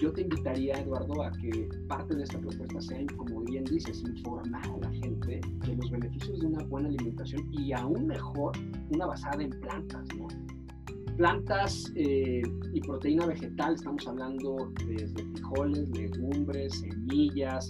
Yo 0.00 0.12
te 0.12 0.22
invitaría, 0.22 0.78
Eduardo, 0.80 1.22
a 1.22 1.30
que 1.32 1.68
parte 1.88 2.14
de 2.14 2.24
esta 2.24 2.38
propuesta 2.38 2.80
sea, 2.80 3.06
como 3.16 3.40
bien 3.42 3.64
dices, 3.64 4.02
informar 4.06 4.62
a 4.66 4.78
la 4.78 4.90
gente 4.92 5.40
de 5.66 5.76
los 5.76 5.90
beneficios 5.90 6.40
de 6.40 6.46
una 6.46 6.64
buena 6.64 6.88
alimentación 6.88 7.48
y 7.50 7.72
aún 7.72 8.06
mejor, 8.06 8.52
una 8.90 9.06
basada 9.06 9.42
en 9.42 9.50
plantas. 9.50 10.06
¿no? 10.16 10.28
Plantas 11.16 11.90
eh, 11.96 12.42
y 12.74 12.80
proteína 12.80 13.26
vegetal, 13.26 13.74
estamos 13.74 14.06
hablando 14.06 14.70
desde 14.86 15.24
frijoles, 15.32 15.88
legumbres, 15.90 16.74
semillas. 16.74 17.68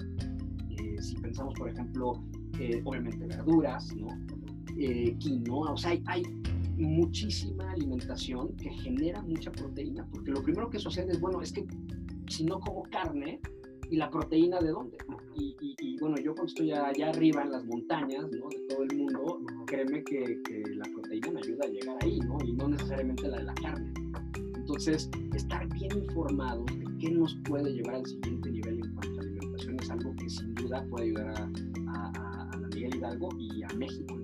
Eh, 0.71 0.97
si 1.01 1.15
pensamos, 1.17 1.55
por 1.55 1.69
ejemplo, 1.69 2.25
eh, 2.59 2.81
obviamente 2.85 3.27
verduras, 3.27 3.95
¿no? 3.95 4.09
Eh, 4.79 5.15
quinoa, 5.19 5.73
o 5.73 5.77
sea, 5.77 5.99
hay, 6.07 6.23
muchísima 6.79 7.71
alimentación 7.71 8.55
que 8.57 8.69
genera 8.69 9.23
mucha 9.23 9.51
proteína, 9.51 10.07
porque 10.13 10.31
lo 10.31 10.43
primero 10.43 10.69
que 10.69 10.79
sucede 10.79 11.13
es, 11.13 11.21
bueno, 11.21 11.41
es 11.41 11.51
que 11.51 11.67
si 12.29 12.45
no 12.45 12.61
como 12.61 12.83
carne, 12.85 13.41
¿y 13.91 13.97
la 13.97 14.11
proteína 14.11 14.61
de 14.61 14.71
dónde? 14.71 14.97
Y, 15.35 15.99
bueno, 16.01 16.17
yo 16.17 16.35
cuando 16.35 16.47
estoy 16.47 16.73
allá 16.73 17.11
arriba 17.11 17.43
en 17.43 17.53
las 17.53 17.65
montañas, 17.65 18.25
¿no? 18.33 18.49
De 18.49 18.59
todo 18.69 18.83
el 18.83 18.97
mundo, 18.97 19.41
créeme 19.67 20.03
que, 20.05 20.41
la 20.77 20.85
proteína 20.93 21.31
me 21.31 21.41
ayuda 21.41 21.65
a 21.65 21.69
llegar 21.69 21.97
ahí, 22.03 22.19
¿no? 22.21 22.39
Y 22.45 22.53
no 22.53 22.69
necesariamente 22.69 23.29
la 23.29 23.39
de 23.39 23.45
la 23.45 23.55
carne. 23.55 23.93
Entonces, 24.57 25.11
estar 25.35 25.69
bien 25.75 25.91
informados 25.97 26.67
de 26.67 26.87
qué 26.99 27.11
nos 27.11 27.35
puede 27.45 27.73
llevar 27.73 27.97
al 27.97 28.07
siguiente 28.07 28.51
nivel 28.51 28.81
en 28.85 28.95
cuanto 28.95 29.21
a 29.21 29.23
alimentación 29.23 29.77
es 29.81 29.91
algo 29.91 30.17
que 30.17 30.29
sin 30.29 30.55
duda 30.55 30.85
puede 30.91 31.07
ayudar 31.07 31.29
a, 31.29 31.51
Hidalgo 32.77 33.29
y 33.39 33.63
a 33.63 33.69
México. 33.77 34.17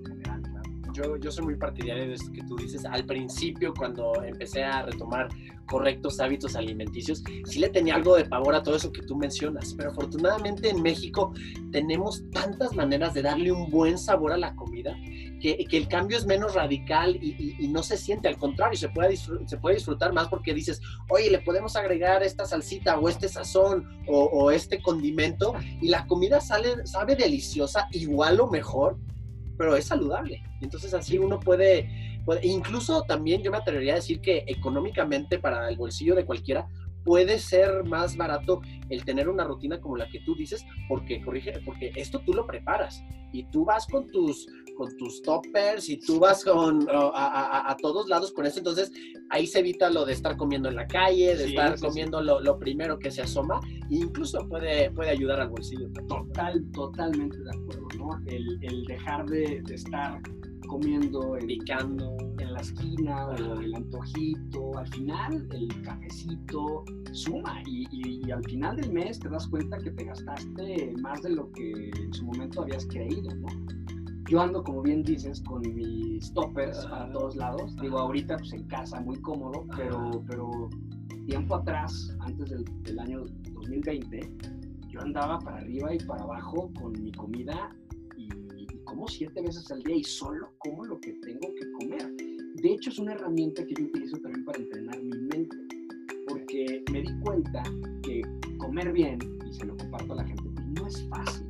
Yo, 0.93 1.17
yo 1.17 1.31
soy 1.31 1.45
muy 1.45 1.55
partidario 1.55 2.07
de 2.07 2.13
esto 2.13 2.31
que 2.31 2.43
tú 2.43 2.55
dices. 2.55 2.85
Al 2.85 3.05
principio, 3.05 3.73
cuando 3.73 4.23
empecé 4.23 4.63
a 4.63 4.83
retomar 4.83 5.29
correctos 5.67 6.19
hábitos 6.19 6.55
alimenticios, 6.55 7.23
sí 7.45 7.59
le 7.59 7.69
tenía 7.69 7.95
algo 7.95 8.15
de 8.15 8.25
pavor 8.25 8.55
a 8.55 8.63
todo 8.63 8.75
eso 8.75 8.91
que 8.91 9.01
tú 9.01 9.15
mencionas, 9.15 9.73
pero 9.75 9.91
afortunadamente 9.91 10.69
en 10.69 10.81
México 10.81 11.33
tenemos 11.71 12.23
tantas 12.31 12.73
maneras 12.73 13.13
de 13.13 13.21
darle 13.21 13.51
un 13.51 13.69
buen 13.69 13.97
sabor 13.97 14.33
a 14.33 14.37
la 14.37 14.55
comida 14.55 14.95
que, 15.43 15.65
que 15.65 15.77
el 15.77 15.89
cambio 15.89 16.17
es 16.17 16.25
menos 16.25 16.55
radical 16.55 17.17
y, 17.21 17.55
y, 17.59 17.67
no 17.67 17.83
se 17.83 17.97
siente, 17.97 18.29
al 18.29 18.37
contrario, 18.37 18.77
se 18.77 18.87
puede, 18.87 19.17
se 19.17 19.57
puede 19.57 19.75
disfrutar 19.75 20.13
más 20.13 20.29
porque 20.29 20.53
dices, 20.53 20.81
oye, 21.09 21.29
le 21.29 21.39
podemos 21.39 21.75
agregar 21.75 22.23
esta 22.23 22.45
salsita 22.45 22.97
o 22.97 23.09
este 23.09 23.27
sazón 23.27 23.89
o, 24.07 24.23
o 24.23 24.51
este 24.51 24.81
condimento 24.81 25.53
y 25.81 25.89
la 25.89 26.07
comida 26.07 26.39
sale, 26.39 26.87
sabe 26.87 27.17
deliciosa, 27.17 27.89
igual 27.91 28.39
o 28.39 28.47
mejor, 28.47 28.97
pero 29.57 29.75
es 29.75 29.85
saludable. 29.85 30.43
Entonces 30.61 30.93
así 30.93 31.17
uno 31.17 31.39
puede 31.39 32.13
incluso 32.41 33.01
también 33.03 33.43
yo 33.43 33.51
me 33.51 33.57
atrevería 33.57 33.93
a 33.93 33.95
decir 33.97 34.21
que 34.21 34.45
económicamente 34.47 35.39
para 35.39 35.67
el 35.67 35.75
bolsillo 35.75 36.15
de 36.15 36.25
cualquiera 36.25 36.67
puede 37.03 37.39
ser 37.39 37.83
más 37.83 38.15
barato 38.17 38.61
el 38.89 39.03
tener 39.05 39.29
una 39.29 39.43
rutina 39.43 39.79
como 39.79 39.97
la 39.97 40.07
que 40.09 40.19
tú 40.21 40.35
dices, 40.35 40.65
porque 40.87 41.21
corrige, 41.21 41.53
porque 41.65 41.91
esto 41.95 42.19
tú 42.25 42.33
lo 42.33 42.45
preparas 42.45 43.03
y 43.31 43.43
tú 43.45 43.65
vas 43.65 43.85
con 43.87 44.07
tus 44.07 44.47
con 44.75 44.95
tus 44.97 45.21
toppers 45.21 45.87
y 45.89 45.99
tú 45.99 46.19
vas 46.19 46.43
con 46.43 46.87
a, 46.89 47.75
todos 47.81 48.07
lados 48.07 48.31
con 48.31 48.45
eso, 48.45 48.57
entonces 48.57 48.91
ahí 49.29 49.45
se 49.45 49.59
evita 49.59 49.89
lo 49.89 50.03
de 50.03 50.13
estar 50.13 50.35
comiendo 50.35 50.67
en 50.69 50.75
la 50.75 50.87
calle, 50.87 51.35
de 51.35 51.45
estar 51.45 51.79
comiendo 51.79 52.21
Lo, 52.21 52.39
lo, 52.39 52.57
primero 52.57 52.97
que 52.97 53.11
se 53.11 53.21
asoma, 53.21 53.59
e 53.91 53.95
incluso 53.95 54.47
puede, 54.47 54.89
puede 54.91 55.11
ayudar 55.11 55.41
al 55.41 55.49
bolsillo. 55.49 55.89
Total, 56.07 56.63
totalmente 56.71 57.37
de 57.37 57.49
acuerdo, 57.51 57.87
¿no? 57.97 58.19
El, 58.25 58.59
el 58.61 58.83
dejar 58.85 59.25
de, 59.27 59.61
de 59.63 59.75
estar 59.75 60.19
comiendo, 60.67 61.37
picando. 61.45 62.17
en 62.39 62.53
la 62.53 62.61
esquina 62.61 63.27
o 63.27 63.59
el 63.59 63.75
antojito, 63.75 64.77
al 64.77 64.87
final 64.87 65.47
el 65.51 65.81
cafecito 65.83 66.83
suma 67.11 67.61
y, 67.65 68.31
al 68.31 68.43
final 68.45 68.77
del 68.77 68.91
mes 68.91 69.19
te 69.19 69.29
das 69.29 69.47
cuenta 69.47 69.77
que 69.77 69.91
te 69.91 70.05
gastaste 70.05 70.93
más 71.01 71.21
de 71.21 71.31
lo 71.31 71.51
que 71.51 71.91
en 71.95 72.13
su 72.13 72.25
momento 72.25 72.63
habías 72.63 72.85
creído, 72.87 73.33
¿no? 73.35 73.47
Yo 74.29 74.41
ando, 74.41 74.63
como 74.63 74.81
bien 74.81 75.03
dices, 75.03 75.41
con 75.41 75.61
mis 75.75 76.33
toppers 76.33 76.85
para 76.87 77.11
todos 77.11 77.35
lados. 77.35 77.75
Digo, 77.81 77.99
ahorita 77.99 78.37
pues 78.37 78.53
en 78.53 78.63
casa, 78.63 78.99
muy 79.01 79.17
cómodo, 79.21 79.65
pero, 79.75 80.23
pero 80.27 80.69
tiempo 81.27 81.55
atrás, 81.55 82.15
antes 82.19 82.49
del, 82.49 82.63
del 82.83 82.99
año 82.99 83.25
2020, 83.53 84.31
yo 84.89 85.01
andaba 85.01 85.39
para 85.39 85.57
arriba 85.57 85.93
y 85.93 85.97
para 85.99 86.23
abajo 86.23 86.71
con 86.79 86.93
mi 87.03 87.11
comida 87.11 87.75
como 89.03 89.11
siete 89.11 89.41
veces 89.41 89.69
al 89.69 89.83
día 89.83 89.97
y 89.97 90.03
solo 90.05 90.49
como 90.59 90.85
lo 90.85 90.97
que 91.01 91.11
tengo 91.11 91.53
que 91.59 91.71
comer. 91.73 92.09
De 92.55 92.69
hecho, 92.71 92.89
es 92.89 92.99
una 92.99 93.11
herramienta 93.11 93.65
que 93.65 93.73
yo 93.73 93.83
utilizo 93.83 94.17
también 94.19 94.45
para 94.45 94.59
entrenar 94.59 95.03
mi 95.03 95.17
mente, 95.27 95.57
porque 96.25 96.81
me 96.89 97.01
di 97.01 97.19
cuenta 97.19 97.63
que 98.01 98.21
comer 98.59 98.93
bien, 98.93 99.19
y 99.45 99.53
se 99.53 99.65
lo 99.65 99.75
comparto 99.75 100.13
a 100.13 100.15
la 100.15 100.23
gente, 100.23 100.43
no 100.79 100.87
es 100.87 101.05
fácil. 101.09 101.45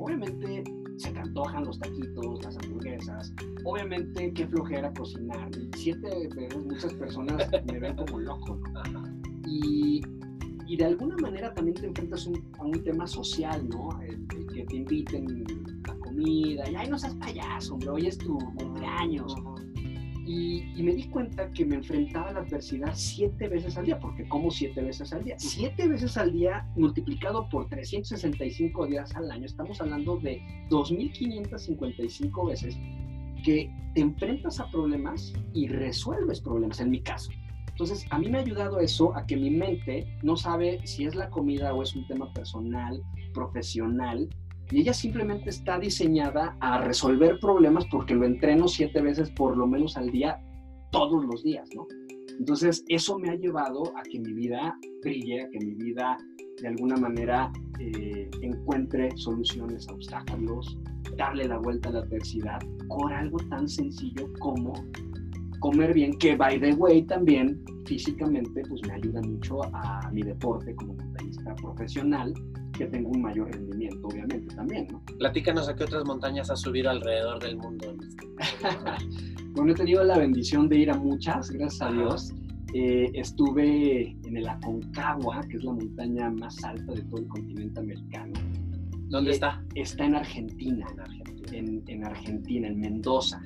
Obviamente 0.00 0.64
se 0.96 1.12
te 1.12 1.20
antojan 1.20 1.66
los 1.66 1.78
taquitos, 1.78 2.42
las 2.42 2.58
hamburguesas, 2.58 3.32
obviamente 3.64 4.32
qué 4.32 4.48
flojera 4.48 4.92
cocinar. 4.94 5.50
Siete 5.76 6.28
veces 6.34 6.64
muchas 6.64 6.94
personas 6.94 7.48
me 7.64 7.78
ven 7.78 7.94
como 7.94 8.18
loco, 8.18 8.60
Y, 9.46 10.02
y, 10.66 10.76
de 10.76 10.84
alguna 10.84 11.16
manera 11.18 11.54
también 11.54 11.76
te 11.76 11.86
enfrentas 11.86 12.28
a 12.58 12.64
un 12.64 12.82
tema 12.82 13.06
social, 13.06 13.68
¿no? 13.68 14.02
El, 14.02 14.26
que 14.52 14.64
te 14.64 14.76
inviten 14.76 15.44
y 16.18 16.58
ay, 16.58 16.88
no 16.88 16.98
seas 16.98 17.14
payaso, 17.14 17.74
hombre, 17.74 17.90
hoy 17.90 18.06
es 18.06 18.18
tu 18.18 18.38
cumpleaños. 18.56 19.34
Y, 20.26 20.64
y, 20.76 20.82
me 20.82 20.92
di 20.92 21.04
cuenta 21.04 21.50
que 21.52 21.64
me 21.64 21.76
enfrentaba 21.76 22.28
a 22.28 22.32
la 22.32 22.40
adversidad 22.40 22.92
siete 22.94 23.48
veces 23.48 23.78
al 23.78 23.86
día, 23.86 23.98
porque 23.98 24.28
como 24.28 24.50
siete 24.50 24.82
veces 24.82 25.10
al 25.14 25.24
día. 25.24 25.36
Siete 25.38 25.88
veces 25.88 26.18
al 26.18 26.32
día 26.32 26.68
multiplicado 26.76 27.48
por 27.48 27.66
365 27.70 28.86
días 28.86 29.16
al 29.16 29.30
año, 29.30 29.46
estamos 29.46 29.80
hablando 29.80 30.18
de 30.18 30.42
2.555 30.68 32.46
veces 32.46 32.76
que 33.42 33.72
te 33.94 34.02
enfrentas 34.02 34.60
a 34.60 34.70
problemas 34.70 35.32
y 35.54 35.68
resuelves 35.68 36.42
problemas, 36.42 36.80
en 36.80 36.90
mi 36.90 37.00
caso. 37.00 37.30
Entonces, 37.68 38.06
a 38.10 38.18
mí 38.18 38.28
me 38.28 38.38
ha 38.38 38.40
ayudado 38.42 38.80
eso 38.80 39.16
a 39.16 39.24
que 39.24 39.36
mi 39.36 39.50
mente 39.50 40.06
no 40.22 40.36
sabe 40.36 40.84
si 40.84 41.06
es 41.06 41.14
la 41.14 41.30
comida 41.30 41.72
o 41.72 41.82
es 41.82 41.94
un 41.94 42.06
tema 42.06 42.30
personal, 42.34 43.02
profesional, 43.32 44.28
y 44.70 44.80
ella 44.80 44.92
simplemente 44.92 45.50
está 45.50 45.78
diseñada 45.78 46.56
a 46.60 46.82
resolver 46.82 47.38
problemas 47.40 47.86
porque 47.90 48.14
lo 48.14 48.26
entreno 48.26 48.68
siete 48.68 49.00
veces 49.00 49.30
por 49.30 49.56
lo 49.56 49.66
menos 49.66 49.96
al 49.96 50.10
día, 50.10 50.40
todos 50.90 51.24
los 51.24 51.42
días, 51.42 51.68
¿no? 51.74 51.86
Entonces, 52.38 52.84
eso 52.88 53.18
me 53.18 53.30
ha 53.30 53.34
llevado 53.34 53.82
a 53.96 54.02
que 54.02 54.20
mi 54.20 54.32
vida 54.32 54.76
brille, 55.02 55.42
a 55.42 55.50
que 55.50 55.58
mi 55.58 55.74
vida 55.74 56.16
de 56.60 56.68
alguna 56.68 56.96
manera 56.96 57.50
eh, 57.80 58.30
encuentre 58.42 59.10
soluciones 59.16 59.88
a 59.88 59.94
obstáculos, 59.94 60.78
darle 61.16 61.48
la 61.48 61.58
vuelta 61.58 61.88
a 61.88 61.92
la 61.92 61.98
adversidad 62.00 62.58
con 62.88 63.12
algo 63.12 63.38
tan 63.48 63.68
sencillo 63.68 64.32
como 64.38 64.72
comer 65.60 65.94
bien, 65.94 66.16
que 66.18 66.36
by 66.36 66.60
the 66.60 66.74
way 66.74 67.02
también 67.02 67.60
físicamente 67.86 68.62
pues 68.68 68.82
me 68.86 68.94
ayuda 68.94 69.20
mucho 69.22 69.62
a 69.74 70.08
mi 70.12 70.22
deporte 70.22 70.74
como 70.76 70.94
montañista 70.94 71.54
profesional 71.56 72.32
que 72.78 72.86
tengo 72.86 73.10
un 73.10 73.22
mayor 73.22 73.50
rendimiento, 73.50 74.06
obviamente, 74.06 74.54
también, 74.54 74.86
¿no? 74.90 75.02
Platícanos 75.18 75.68
a 75.68 75.74
qué 75.74 75.82
otras 75.82 76.04
montañas 76.04 76.48
has 76.48 76.60
subido 76.60 76.88
alrededor 76.90 77.42
del 77.42 77.56
mundo. 77.56 77.96
bueno, 79.52 79.72
he 79.72 79.74
tenido 79.74 80.04
la 80.04 80.16
bendición 80.16 80.68
de 80.68 80.78
ir 80.78 80.90
a 80.90 80.94
muchas, 80.94 81.50
gracias 81.50 81.82
a 81.82 81.92
Dios. 81.92 82.32
Eh, 82.74 83.10
estuve 83.14 84.16
en 84.24 84.36
el 84.36 84.46
Aconcagua, 84.46 85.40
que 85.48 85.56
es 85.56 85.64
la 85.64 85.72
montaña 85.72 86.30
más 86.30 86.62
alta 86.62 86.92
de 86.92 87.02
todo 87.02 87.20
el 87.20 87.28
continente 87.28 87.80
americano. 87.80 88.34
¿Dónde 89.08 89.32
está? 89.32 89.60
Está 89.74 90.04
en 90.04 90.14
Argentina, 90.14 90.86
en 90.92 91.00
Argentina, 91.00 91.58
en, 91.58 91.82
en 91.88 92.04
Argentina, 92.04 92.68
en 92.68 92.78
Mendoza. 92.78 93.42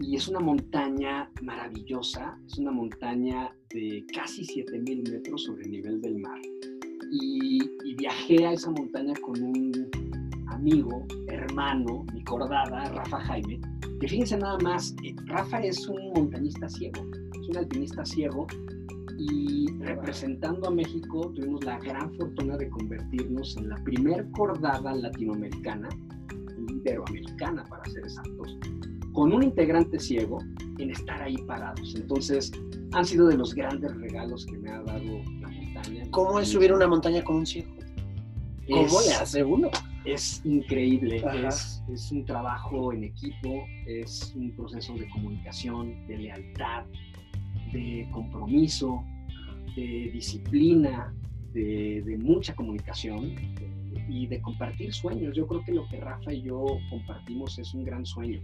Y 0.00 0.16
es 0.16 0.26
una 0.28 0.40
montaña 0.40 1.30
maravillosa, 1.42 2.38
es 2.46 2.56
una 2.56 2.70
montaña 2.70 3.54
de 3.74 4.06
casi 4.14 4.42
7.000 4.42 5.10
metros 5.10 5.44
sobre 5.44 5.64
el 5.64 5.70
nivel 5.72 6.00
del 6.00 6.16
mar 6.16 6.40
y, 7.10 7.94
viajé 7.96 8.46
a 8.46 8.52
esa 8.52 8.70
montaña 8.70 9.12
con 9.20 9.42
un 9.42 9.72
amigo, 10.48 11.04
hermano, 11.26 12.06
mi 12.14 12.22
cordada, 12.24 12.88
Rafa 12.92 13.20
Jaime, 13.20 13.60
que 14.00 14.08
fíjense 14.08 14.38
nada 14.38 14.56
más, 14.62 14.94
eh, 15.04 15.14
Rafa 15.26 15.60
es 15.60 15.86
un 15.86 16.12
montañista 16.14 16.68
ciego, 16.68 17.02
es 17.38 17.48
un 17.48 17.58
alpinista 17.58 18.04
ciego 18.06 18.46
y 19.18 19.66
representando 19.80 20.68
a 20.68 20.70
México 20.70 21.30
tuvimos 21.34 21.62
la 21.64 21.78
gran 21.78 22.14
fortuna 22.14 22.56
de 22.56 22.70
convertirnos 22.70 23.56
en 23.58 23.68
la 23.68 23.76
primer 23.84 24.30
cordada 24.30 24.94
latinoamericana, 24.94 25.88
iberoamericana 26.68 27.64
para 27.64 27.84
ser 27.84 28.04
exactos, 28.04 28.56
con 29.12 29.32
un 29.32 29.42
integrante 29.42 29.98
ciego 29.98 30.38
en 30.78 30.90
estar 30.90 31.20
ahí 31.20 31.36
parados. 31.46 31.94
Entonces, 31.96 32.50
han 32.92 33.04
sido 33.04 33.26
de 33.26 33.36
los 33.36 33.54
grandes 33.54 33.94
regalos 33.96 34.46
que 34.46 34.56
me 34.58 34.70
ha 34.70 34.82
dado 34.82 35.22
¿Cómo 36.10 36.40
es 36.40 36.48
subir 36.48 36.72
una 36.72 36.86
montaña 36.86 37.22
con 37.22 37.36
un 37.36 37.46
ciego? 37.46 37.68
¿Cómo 38.68 39.00
le 39.00 39.14
hace 39.14 39.42
uno? 39.42 39.70
Es 40.04 40.40
increíble, 40.44 41.22
es, 41.46 41.82
es, 41.92 42.10
un 42.10 42.24
trabajo 42.24 42.92
en 42.92 43.04
equipo, 43.04 43.64
es 43.86 44.32
un 44.34 44.50
proceso 44.52 44.94
de 44.94 45.08
comunicación, 45.10 46.06
de 46.06 46.18
lealtad, 46.18 46.84
de 47.72 48.08
compromiso, 48.12 49.04
de 49.76 50.10
disciplina, 50.12 51.14
de, 51.52 52.02
de 52.06 52.16
mucha 52.16 52.54
comunicación 52.54 53.34
y 54.08 54.26
de 54.26 54.40
compartir 54.40 54.94
sueños. 54.94 55.36
Yo 55.36 55.46
creo 55.46 55.62
que 55.64 55.72
lo 55.72 55.86
que 55.88 56.00
Rafa 56.00 56.32
y 56.32 56.42
yo 56.42 56.64
compartimos 56.88 57.58
es 57.58 57.74
un 57.74 57.84
gran 57.84 58.06
sueño 58.06 58.40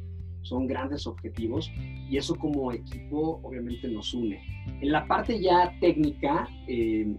son 0.46 0.66
grandes 0.66 1.06
objetivos 1.06 1.70
y 2.08 2.16
eso 2.16 2.34
como 2.36 2.72
equipo 2.72 3.40
obviamente 3.42 3.88
nos 3.88 4.14
une. 4.14 4.40
En 4.80 4.92
la 4.92 5.06
parte 5.06 5.40
ya 5.40 5.72
técnica, 5.80 6.48
eh, 6.68 7.14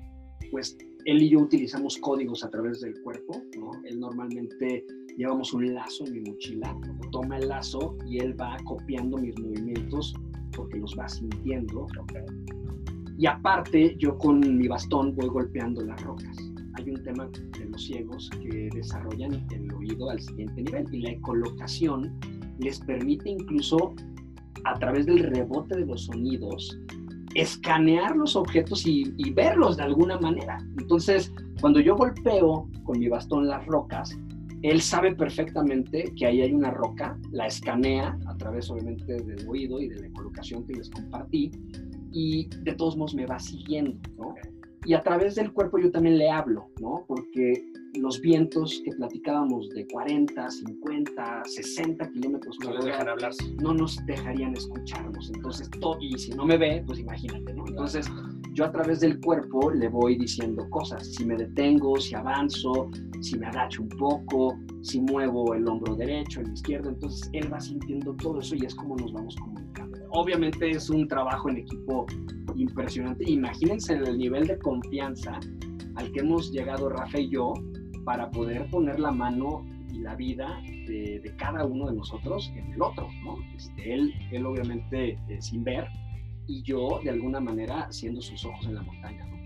pues 0.52 0.78
él 1.06 1.22
y 1.22 1.30
yo 1.30 1.40
utilizamos 1.40 1.98
códigos 1.98 2.44
a 2.44 2.50
través 2.50 2.82
del 2.82 2.94
cuerpo, 3.02 3.42
¿no? 3.58 3.72
Él 3.86 4.00
normalmente 4.00 4.86
llevamos 5.18 5.54
un 5.54 5.74
lazo 5.74 6.06
en 6.06 6.14
mi 6.14 6.32
mochila, 6.32 6.76
toma 7.12 7.38
el 7.38 7.48
lazo 7.48 7.98
y 8.06 8.20
él 8.20 8.40
va 8.40 8.58
copiando 8.66 9.18
mis 9.18 9.38
movimientos 9.40 10.14
porque 10.56 10.78
los 10.78 10.96
va 10.98 11.08
sintiendo. 11.08 11.88
Y 13.18 13.26
aparte, 13.26 13.96
yo 13.98 14.18
con 14.18 14.40
mi 14.58 14.68
bastón 14.68 15.16
voy 15.16 15.28
golpeando 15.28 15.82
las 15.84 16.02
rocas. 16.04 16.38
Hay 16.76 16.90
un 16.92 17.02
tema 17.04 17.28
de 17.58 17.66
los 17.66 17.84
ciegos 17.84 18.30
que 18.42 18.70
desarrollan 18.74 19.48
el 19.52 19.74
oído 19.74 20.10
al 20.10 20.20
siguiente 20.20 20.62
nivel 20.62 20.94
y 20.94 21.02
la 21.02 21.12
ecolocación 21.12 22.20
les 22.60 22.80
permite 22.80 23.30
incluso 23.30 23.94
a 24.64 24.74
través 24.76 25.06
del 25.06 25.20
rebote 25.20 25.78
de 25.78 25.86
los 25.86 26.06
sonidos 26.06 26.78
escanear 27.36 28.16
los 28.16 28.36
objetos 28.36 28.86
y, 28.88 29.14
verlos 29.32 29.78
de 29.78 29.84
alguna 29.84 30.20
manera. 30.20 30.58
Entonces, 30.80 31.32
cuando 31.62 31.80
yo 31.80 31.96
golpeo 31.96 32.68
con 32.84 33.00
mi 33.00 33.08
bastón 33.08 33.48
las 33.48 33.66
rocas, 33.68 34.18
él 34.64 34.82
sabe 34.82 35.16
perfectamente 35.16 36.12
que 36.16 36.26
ahí 36.26 36.42
hay 36.42 36.52
una 36.52 36.72
roca, 36.72 37.18
la 37.32 37.46
escanea 37.46 38.18
a 38.26 38.38
través 38.38 38.72
obviamente 38.72 39.22
del 39.22 39.48
oído 39.48 39.80
y 39.80 39.88
de 39.88 40.02
la 40.02 40.10
colocación 40.14 40.66
que 40.66 40.74
les 40.74 40.90
compartí 40.90 41.52
y 42.12 42.48
de 42.64 42.74
todos 42.74 42.98
modos 42.98 43.14
me 43.14 43.28
va 43.28 43.38
siguiendo, 43.38 44.00
¿no? 44.18 44.34
Y 44.86 44.94
a 44.94 45.02
través 45.02 45.36
del 45.36 45.52
cuerpo 45.52 45.80
yo 45.80 45.92
también 45.92 46.18
le 46.18 46.30
hablo, 46.30 46.70
¿no? 46.80 47.04
Porque 47.08 47.72
los 47.96 48.22
vientos 48.22 48.82
que 48.86 48.92
platicábamos 48.92 49.70
de 49.70 49.88
40, 49.88 50.50
50, 50.50 51.44
60 51.46 52.12
kilómetros 52.12 52.58
por 52.58 52.76
hora 52.76 53.16
no 53.62 53.74
nos 53.74 53.98
dejarían 54.06 54.54
escucharnos. 54.54 55.32
Entonces, 55.34 55.70
y 56.00 56.18
si 56.18 56.32
no 56.32 56.46
me 56.46 56.58
ve, 56.58 56.84
pues 56.86 57.00
imagínate, 57.00 57.54
¿no? 57.54 57.66
Entonces, 57.68 58.08
yo 58.54 58.66
a 58.66 58.72
través 58.72 59.00
del 59.00 59.20
cuerpo 59.20 59.72
le 59.72 59.90
voy 59.90 60.18
diciendo 60.18 60.68
cosas. 60.70 61.08
Si 61.14 61.26
me 61.26 61.36
detengo, 61.36 62.00
si 62.00 62.16
avanzo, 62.16 62.90
si 63.22 63.38
me 63.38 63.48
agacho 63.48 63.84
un 63.84 63.90
poco, 63.90 64.58
si 64.82 65.02
muevo 65.02 65.54
el 65.54 65.68
hombro 65.68 65.96
derecho, 65.96 66.42
el 66.42 66.54
izquierdo. 66.54 66.90
Entonces, 66.90 67.30
él 67.34 67.52
va 67.52 67.60
sintiendo 67.60 68.14
todo 68.16 68.40
eso 68.40 68.56
y 68.56 68.66
es 68.66 68.76
como 68.76 68.96
nos 68.96 69.12
vamos 69.14 69.36
comunicando. 69.36 69.97
Obviamente 70.10 70.70
es 70.70 70.90
un 70.90 71.08
trabajo 71.08 71.50
en 71.50 71.58
equipo 71.58 72.06
impresionante. 72.56 73.30
Imagínense 73.30 73.94
el 73.94 74.18
nivel 74.18 74.48
de 74.48 74.58
confianza 74.60 75.40
al 75.96 76.12
que 76.12 76.20
hemos 76.20 76.52
llegado 76.52 76.90
Rafa 76.90 77.20
y 77.20 77.30
yo 77.30 77.54
para 78.06 78.30
poder 78.32 78.70
poner 78.70 79.00
la 79.00 79.12
mano 79.12 79.66
y 79.92 80.00
la 80.00 80.16
vida 80.16 80.62
de, 80.64 81.34
cada 81.38 81.66
uno 81.66 81.88
de 81.88 81.96
nosotros 81.96 82.52
en 82.56 82.72
el 82.74 82.82
otro, 82.82 83.10
¿no? 83.24 83.38
Este, 83.56 83.94
él, 83.94 84.14
él 84.32 84.46
obviamente 84.46 85.20
eh, 85.28 85.42
sin 85.42 85.64
ver 85.64 85.88
y 86.48 86.62
yo 86.64 87.00
de 87.04 87.10
alguna 87.10 87.40
manera 87.40 87.92
siendo 87.92 88.22
sus 88.22 88.46
ojos 88.46 88.66
en 88.66 88.76
la 88.76 88.82
montaña, 88.82 89.26
¿no? 89.26 89.38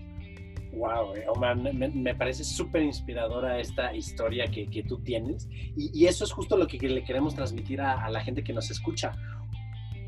Wow, 0.78 1.14
eh, 1.16 1.24
Omar, 1.34 1.56
me, 1.56 2.14
parece 2.14 2.44
súper 2.44 2.82
inspiradora 2.82 3.60
esta 3.60 3.94
historia 3.94 4.46
que, 4.46 4.66
que 4.68 4.82
tú 4.82 4.98
tienes 5.00 5.46
y, 5.76 6.06
eso 6.06 6.24
es 6.24 6.32
justo 6.32 6.56
lo 6.56 6.66
que, 6.66 6.78
le 6.78 7.04
queremos 7.04 7.34
transmitir 7.34 7.80
a, 7.80 8.02
a, 8.02 8.10
la 8.10 8.20
gente 8.20 8.42
que 8.42 8.54
nos 8.54 8.70
escucha 8.70 9.12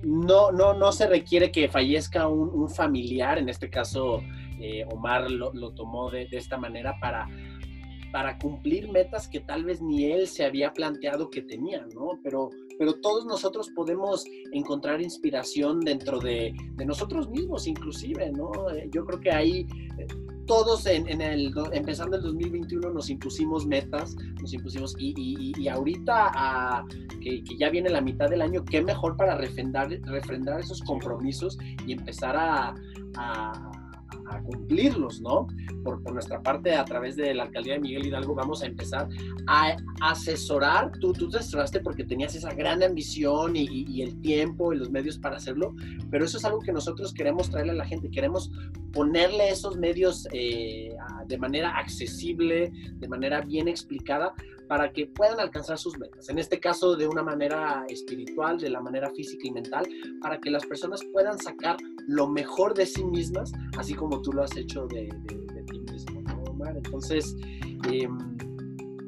no, 0.04 0.52
no, 0.52 0.74
no 0.74 0.92
se 0.92 1.06
requiere 1.06 1.50
que 1.50 1.68
fallezca 1.68 2.28
un, 2.28 2.68
familiar, 2.70 3.38
en 3.38 3.48
este 3.48 3.70
caso 3.70 4.22
eh, 4.60 4.84
Omar 4.90 5.30
lo, 5.30 5.72
tomó 5.72 6.10
de, 6.10 6.28
esta 6.32 6.56
manera 6.56 6.98
para, 7.00 7.28
para 8.14 8.38
cumplir 8.38 8.88
metas 8.92 9.26
que 9.26 9.40
tal 9.40 9.64
vez 9.64 9.82
ni 9.82 10.04
él 10.04 10.28
se 10.28 10.44
había 10.44 10.72
planteado 10.72 11.30
que 11.30 11.42
tenía, 11.42 11.84
¿no? 11.96 12.20
Pero, 12.22 12.48
pero 12.78 12.94
todos 13.00 13.26
nosotros 13.26 13.70
podemos 13.74 14.24
encontrar 14.52 15.02
inspiración 15.02 15.80
dentro 15.80 16.20
de, 16.20 16.54
de 16.76 16.86
nosotros 16.86 17.28
mismos, 17.28 17.66
inclusive, 17.66 18.30
¿no? 18.30 18.70
Eh, 18.70 18.88
yo 18.92 19.04
creo 19.04 19.18
que 19.18 19.32
ahí 19.32 19.66
eh, 19.98 20.06
todos 20.46 20.86
en, 20.86 21.20
el, 21.20 21.52
empezando 21.72 22.16
el 22.16 22.22
2021 22.22 22.88
nos 22.90 23.10
impusimos 23.10 23.66
metas, 23.66 24.14
nos 24.40 24.52
impusimos, 24.52 24.94
y, 24.96 25.52
y, 25.58 25.66
ahorita 25.66 26.84
que, 27.20 27.42
ya 27.58 27.68
viene 27.68 27.90
la 27.90 28.00
mitad 28.00 28.30
del 28.30 28.42
año, 28.42 28.64
qué 28.64 28.80
mejor 28.80 29.16
para 29.16 29.36
refrendar, 29.38 29.88
refrendar 30.04 30.60
esos 30.60 30.80
compromisos 30.82 31.58
y 31.84 31.94
empezar 31.94 32.36
a 32.36 32.76
a 33.16 33.70
cumplirlos, 34.42 35.20
¿no? 35.20 35.46
Por, 35.82 36.00
nuestra 36.12 36.42
parte, 36.42 36.74
a 36.74 36.84
través 36.84 37.16
de 37.16 37.34
la 37.34 37.44
alcaldía 37.44 37.74
de 37.74 37.80
Miguel 37.80 38.06
Hidalgo, 38.06 38.34
vamos 38.34 38.62
a 38.62 38.66
empezar 38.66 39.08
a 39.46 39.76
asesorar. 40.00 40.92
Tú, 40.98 41.12
tú 41.12 41.28
te 41.28 41.38
asesoraste 41.38 41.80
porque 41.80 42.04
tenías 42.04 42.34
esa 42.34 42.52
gran 42.54 42.82
ambición 42.82 43.56
y, 43.56 44.02
el 44.02 44.20
tiempo 44.20 44.72
y 44.72 44.76
los 44.76 44.90
medios 44.90 45.18
para 45.18 45.36
hacerlo, 45.36 45.74
pero 46.10 46.24
eso 46.24 46.38
es 46.38 46.44
algo 46.44 46.60
que 46.60 46.72
nosotros 46.72 47.12
queremos 47.12 47.50
traerle 47.50 47.72
a 47.72 47.76
la 47.76 47.86
gente. 47.86 48.10
Queremos 48.10 48.50
ponerle 48.92 49.50
esos 49.50 49.76
medios 49.76 50.28
eh, 50.32 50.94
de 51.26 51.38
manera 51.38 51.76
accesible, 51.78 52.72
de 52.94 53.08
manera 53.08 53.40
bien 53.40 53.68
explicada, 53.68 54.34
para 54.68 54.92
que 54.92 55.06
puedan 55.06 55.40
alcanzar 55.40 55.78
sus 55.78 55.98
metas. 55.98 56.28
En 56.28 56.38
este 56.38 56.60
caso, 56.60 56.96
de 56.96 57.06
una 57.06 57.22
manera 57.22 57.84
espiritual, 57.88 58.58
de 58.58 58.70
la 58.70 58.80
manera 58.80 59.10
física 59.10 59.46
y 59.46 59.50
mental, 59.50 59.86
para 60.20 60.38
que 60.38 60.50
las 60.50 60.64
personas 60.66 61.00
puedan 61.12 61.38
sacar 61.38 61.76
lo 62.06 62.26
mejor 62.26 62.74
de 62.74 62.86
sí 62.86 63.04
mismas, 63.04 63.52
así 63.78 63.94
como 63.94 64.20
tú 64.22 64.32
lo 64.32 64.42
has 64.42 64.56
hecho 64.56 64.86
de, 64.86 65.08
ti 65.66 65.80
mismo, 65.80 66.22
¿no, 66.22 66.42
Omar? 66.50 66.76
Entonces, 66.76 67.36
eh, 67.90 68.08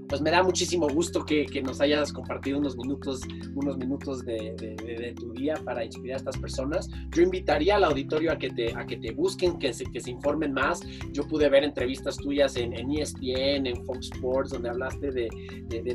pues 0.08 0.20
me 0.20 0.30
da 0.30 0.42
muchísimo 0.42 0.88
gusto 0.88 1.24
que, 1.24 1.46
que, 1.46 1.62
nos 1.62 1.80
hayas 1.80 2.12
compartido 2.12 2.58
unos 2.58 2.76
minutos, 2.76 3.20
unos 3.54 3.76
minutos 3.76 4.24
de, 4.24 4.54
de, 4.56 5.14
tu 5.14 5.32
día 5.32 5.54
para 5.64 5.84
inspirar 5.84 6.14
a 6.14 6.18
estas 6.18 6.38
personas. 6.38 6.88
Yo 7.10 7.22
invitaría 7.22 7.76
al 7.76 7.84
auditorio 7.84 8.32
a 8.32 8.38
que 8.38 8.50
te, 8.50 8.74
a 8.74 8.86
que 8.86 8.96
te 8.96 9.12
busquen, 9.12 9.58
que 9.58 9.72
se, 9.72 9.84
que 9.86 10.00
se 10.00 10.10
informen 10.10 10.52
más. 10.52 10.80
Yo 11.12 11.26
pude 11.26 11.48
ver 11.48 11.64
entrevistas 11.64 12.16
tuyas 12.16 12.56
en, 12.56 12.72
en 12.72 12.90
ESPN, 12.90 13.66
en 13.66 13.84
Fox 13.84 14.10
Sports, 14.12 14.50
donde 14.50 14.68
hablaste 14.68 15.10
de, 15.10 15.28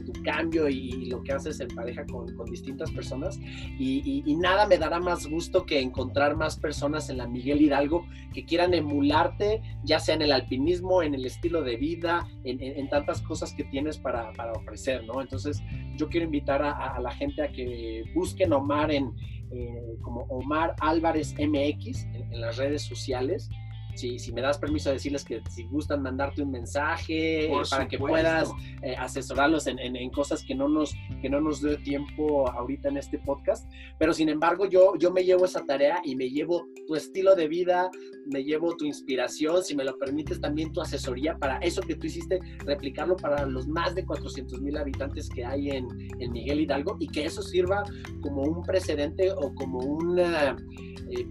tu 0.06 0.13
cambio 0.24 0.67
y, 0.67 1.06
lo 1.12 1.21
que 1.24 1.34
haces 1.34 1.60
en 1.60 1.67
pareja 1.69 2.06
con, 2.06 2.34
con 2.36 2.50
distintas 2.50 2.91
personas. 2.91 3.39
Y, 3.80 4.24
y, 4.26 4.36
nada 4.36 4.65
me 4.65 4.78
dará 4.78 5.00
más 5.00 5.28
gusto 5.28 5.65
que 5.65 5.80
encontrar 5.80 6.36
más 6.36 6.58
personas 6.58 7.10
en 7.10 7.17
la 7.17 7.28
Miguel 7.28 7.62
Hidalgo 7.62 8.06
que 8.34 8.45
quieran 8.45 8.74
emularte, 8.74 9.62
ya 9.84 10.00
sea 10.00 10.15
en 10.15 10.21
el 10.24 10.32
alpinismo, 10.32 11.04
en 11.04 11.13
el 11.13 11.26
estilo 11.26 11.62
de 11.62 11.76
vida, 11.76 12.28
en, 12.43 12.62
en 12.62 12.89
tantas 12.89 13.21
cosas 13.21 13.54
que 13.54 13.63
tienes 13.65 14.01
para, 14.02 14.32
para 14.34 14.54
ofrecer, 14.54 15.04
¿no? 15.06 15.22
Entonces, 15.22 15.62
yo 15.96 16.10
quiero 16.10 16.26
invitar 16.26 16.62
a, 16.62 17.00
la 17.00 17.12
gente 17.12 17.42
a 17.42 17.52
que 17.52 18.04
busquen 18.14 18.54
Omar 18.54 18.92
en, 18.92 19.14
eh, 19.52 19.98
como 20.02 20.22
Omar 20.24 20.76
Álvarez 20.80 21.34
MX 21.38 22.06
en 22.14 22.42
las 22.42 22.58
redes 22.58 22.84
sociales 22.84 23.50
si, 23.95 24.19
si 24.19 24.32
me 24.32 24.41
das 24.41 24.58
permiso 24.58 24.89
de 24.89 24.95
decirles 24.95 25.23
que 25.23 25.41
si 25.49 25.63
gustan 25.65 26.01
mandarte 26.01 26.41
un 26.41 26.51
mensaje 26.51 27.49
para 27.69 27.88
que 27.88 27.97
puedas 27.97 28.49
eh, 28.82 28.95
asesorarlos 28.97 29.67
en, 29.67 29.80
en, 29.80 30.10
cosas 30.10 30.43
que 30.43 30.56
no, 30.56 30.67
nos, 30.67 30.93
que 31.21 31.30
no 31.30 31.39
nos 31.39 31.62
dé 31.62 31.77
tiempo 31.77 32.49
ahorita 32.49 32.89
en 32.89 32.97
este 32.97 33.19
podcast. 33.19 33.69
Pero 33.97 34.13
sin 34.13 34.30
embargo, 34.30 34.65
yo, 34.65 34.93
yo 34.97 35.12
me 35.12 35.23
llevo 35.23 35.45
esa 35.45 35.65
tarea 35.65 36.01
y 36.04 36.15
me 36.15 36.30
llevo 36.30 36.65
tu 36.88 36.95
estilo 36.95 37.36
de 37.36 37.47
vida, 37.47 37.89
me 38.25 38.43
llevo 38.43 38.75
tu 38.75 38.86
inspiración, 38.86 39.63
si 39.63 39.75
me 39.75 39.84
lo 39.84 39.97
permites, 39.97 40.39
también 40.39 40.71
tu 40.71 40.82
asesoría 40.82 41.38
para 41.38 41.58
eso 41.58 41.82
que 41.82 41.95
tú 41.95 42.08
hiciste, 42.08 42.39
replicarlo 42.65 43.15
para 43.15 43.45
los 43.45 43.67
más 43.67 43.95
de 43.95 44.06
400 44.06 44.62
mil 44.62 44.77
habitantes 44.77 45.30
que 45.30 45.45
hay 45.45 45.69
en, 45.69 45.88
en, 46.19 46.32
Miguel 46.32 46.62
Hidalgo 46.62 46.97
y 46.99 47.08
que 47.08 47.25
eso 47.25 47.41
sirva 47.41 47.84
como 48.21 48.43
un 48.43 48.63
precedente 48.63 49.32
o 49.32 49.54
como 49.54 49.80
un 49.80 50.19
eh, 50.19 50.56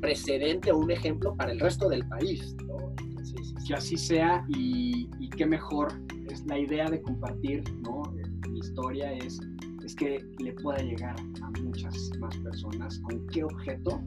precedente 0.00 0.72
o 0.72 0.78
un 0.78 0.90
ejemplo 0.90 1.34
para 1.36 1.52
el 1.52 1.60
resto 1.60 1.88
del 1.88 2.06
país 2.06 2.49
que 3.66 3.74
así 3.74 3.96
sea 3.96 4.44
y, 4.48 5.08
qué 5.36 5.46
mejor 5.46 5.88
es 6.28 6.44
la 6.46 6.58
idea 6.58 6.90
de 6.90 7.00
compartir 7.00 7.62
¿no? 7.82 8.02
mi 8.50 8.58
historia 8.58 9.12
es, 9.14 9.40
es 9.82 9.94
que 9.94 10.22
le 10.38 10.52
pueda 10.54 10.78
llegar 10.82 11.16
a 11.40 11.50
muchas 11.62 12.10
más 12.18 12.36
personas 12.38 12.98
con 12.98 13.26
qué 13.28 13.44
objeto 13.44 14.02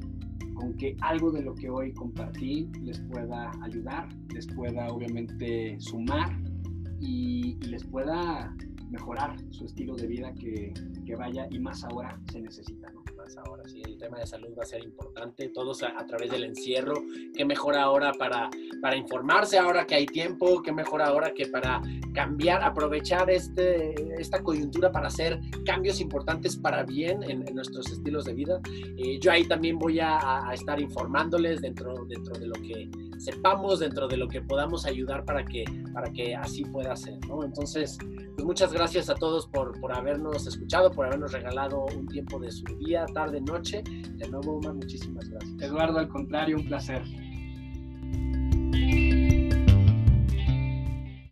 con 0.53 0.73
que 0.77 0.95
algo 1.01 1.31
de 1.31 1.41
lo 1.41 1.55
que 1.55 1.69
hoy 1.69 1.93
compartí 1.93 2.69
les 2.81 2.99
pueda 3.01 3.51
ayudar, 3.61 4.09
les 4.33 4.47
pueda 4.47 4.87
obviamente 4.87 5.79
sumar 5.79 6.37
y, 6.99 7.55
les 7.67 7.83
pueda 7.85 8.55
mejorar 8.89 9.35
su 9.49 9.65
estilo 9.65 9.95
de 9.95 10.07
vida 10.07 10.33
que, 10.33 10.73
vaya 11.17 11.47
y 11.51 11.59
más 11.59 11.83
ahora 11.83 12.19
se 12.31 12.41
necesita. 12.41 12.91
Más 13.23 13.37
ahora, 13.37 13.63
sí, 13.65 13.81
el 13.85 13.97
tema 13.97 14.19
de 14.19 14.27
salud 14.27 14.49
va 14.57 14.63
a 14.63 14.65
ser 14.65 14.83
importante, 14.83 15.47
todos 15.47 15.81
a, 15.83 16.05
través 16.05 16.29
del 16.29 16.43
encierro, 16.43 16.95
qué 17.33 17.45
mejor 17.45 17.75
ahora 17.75 18.11
para, 18.11 18.49
para 18.81 18.97
informarse 18.97 19.57
ahora 19.57 19.87
que 19.87 19.95
hay 19.95 20.05
tiempo, 20.05 20.61
qué 20.61 20.73
mejor 20.73 21.01
ahora 21.01 21.33
que 21.33 21.47
para 21.47 21.81
cambiar, 22.13 22.61
aprovechar 22.63 23.29
este, 23.29 23.95
esta 24.19 24.43
coyuntura 24.43 24.91
para 24.91 25.07
hacer 25.07 25.39
cambios 25.65 26.01
importantes 26.01 26.57
para 26.57 26.83
bien 26.83 27.23
en, 27.23 27.45
nuestros 27.55 27.89
estilos 27.93 28.25
de 28.25 28.33
vida. 28.33 28.59
Eh, 28.97 29.19
yo 29.21 29.31
ahí 29.31 29.47
también 29.47 29.79
voy 29.79 30.01
a, 30.01 30.49
a, 30.49 30.53
estar 30.53 30.81
informándoles 30.81 31.61
dentro, 31.61 32.03
dentro 32.05 32.37
de 32.37 32.47
lo 32.47 32.55
que 32.55 32.89
sepamos 33.17 33.79
dentro 33.79 34.07
de 34.07 34.17
lo 34.17 34.27
que 34.27 34.41
podamos 34.41 34.85
ayudar 34.85 35.25
para 35.25 35.45
que, 35.45 35.65
para 35.93 36.11
que 36.11 36.35
así 36.35 36.63
pueda 36.65 36.95
ser. 36.95 37.19
Entonces, 37.43 37.97
pues 38.35 38.45
muchas 38.45 38.73
gracias 38.73 39.09
a 39.09 39.15
todos 39.15 39.47
por, 39.47 39.79
por 39.79 39.95
habernos 39.95 40.47
escuchado, 40.47 40.91
por 40.91 41.05
habernos 41.05 41.31
regalado 41.31 41.85
un 41.95 42.07
tiempo 42.07 42.39
de 42.39 42.51
su 42.51 42.65
día, 42.85 43.05
tarde, 43.13 43.41
noche. 43.41 43.83
De 43.85 44.27
nuevo, 44.29 44.57
Omar, 44.57 44.73
muchísimas 44.75 45.29
gracias. 45.29 45.61
Eduardo, 45.61 45.99
al 45.99 46.09
contrario, 46.09 46.57
un 46.57 46.65
placer. 46.65 47.03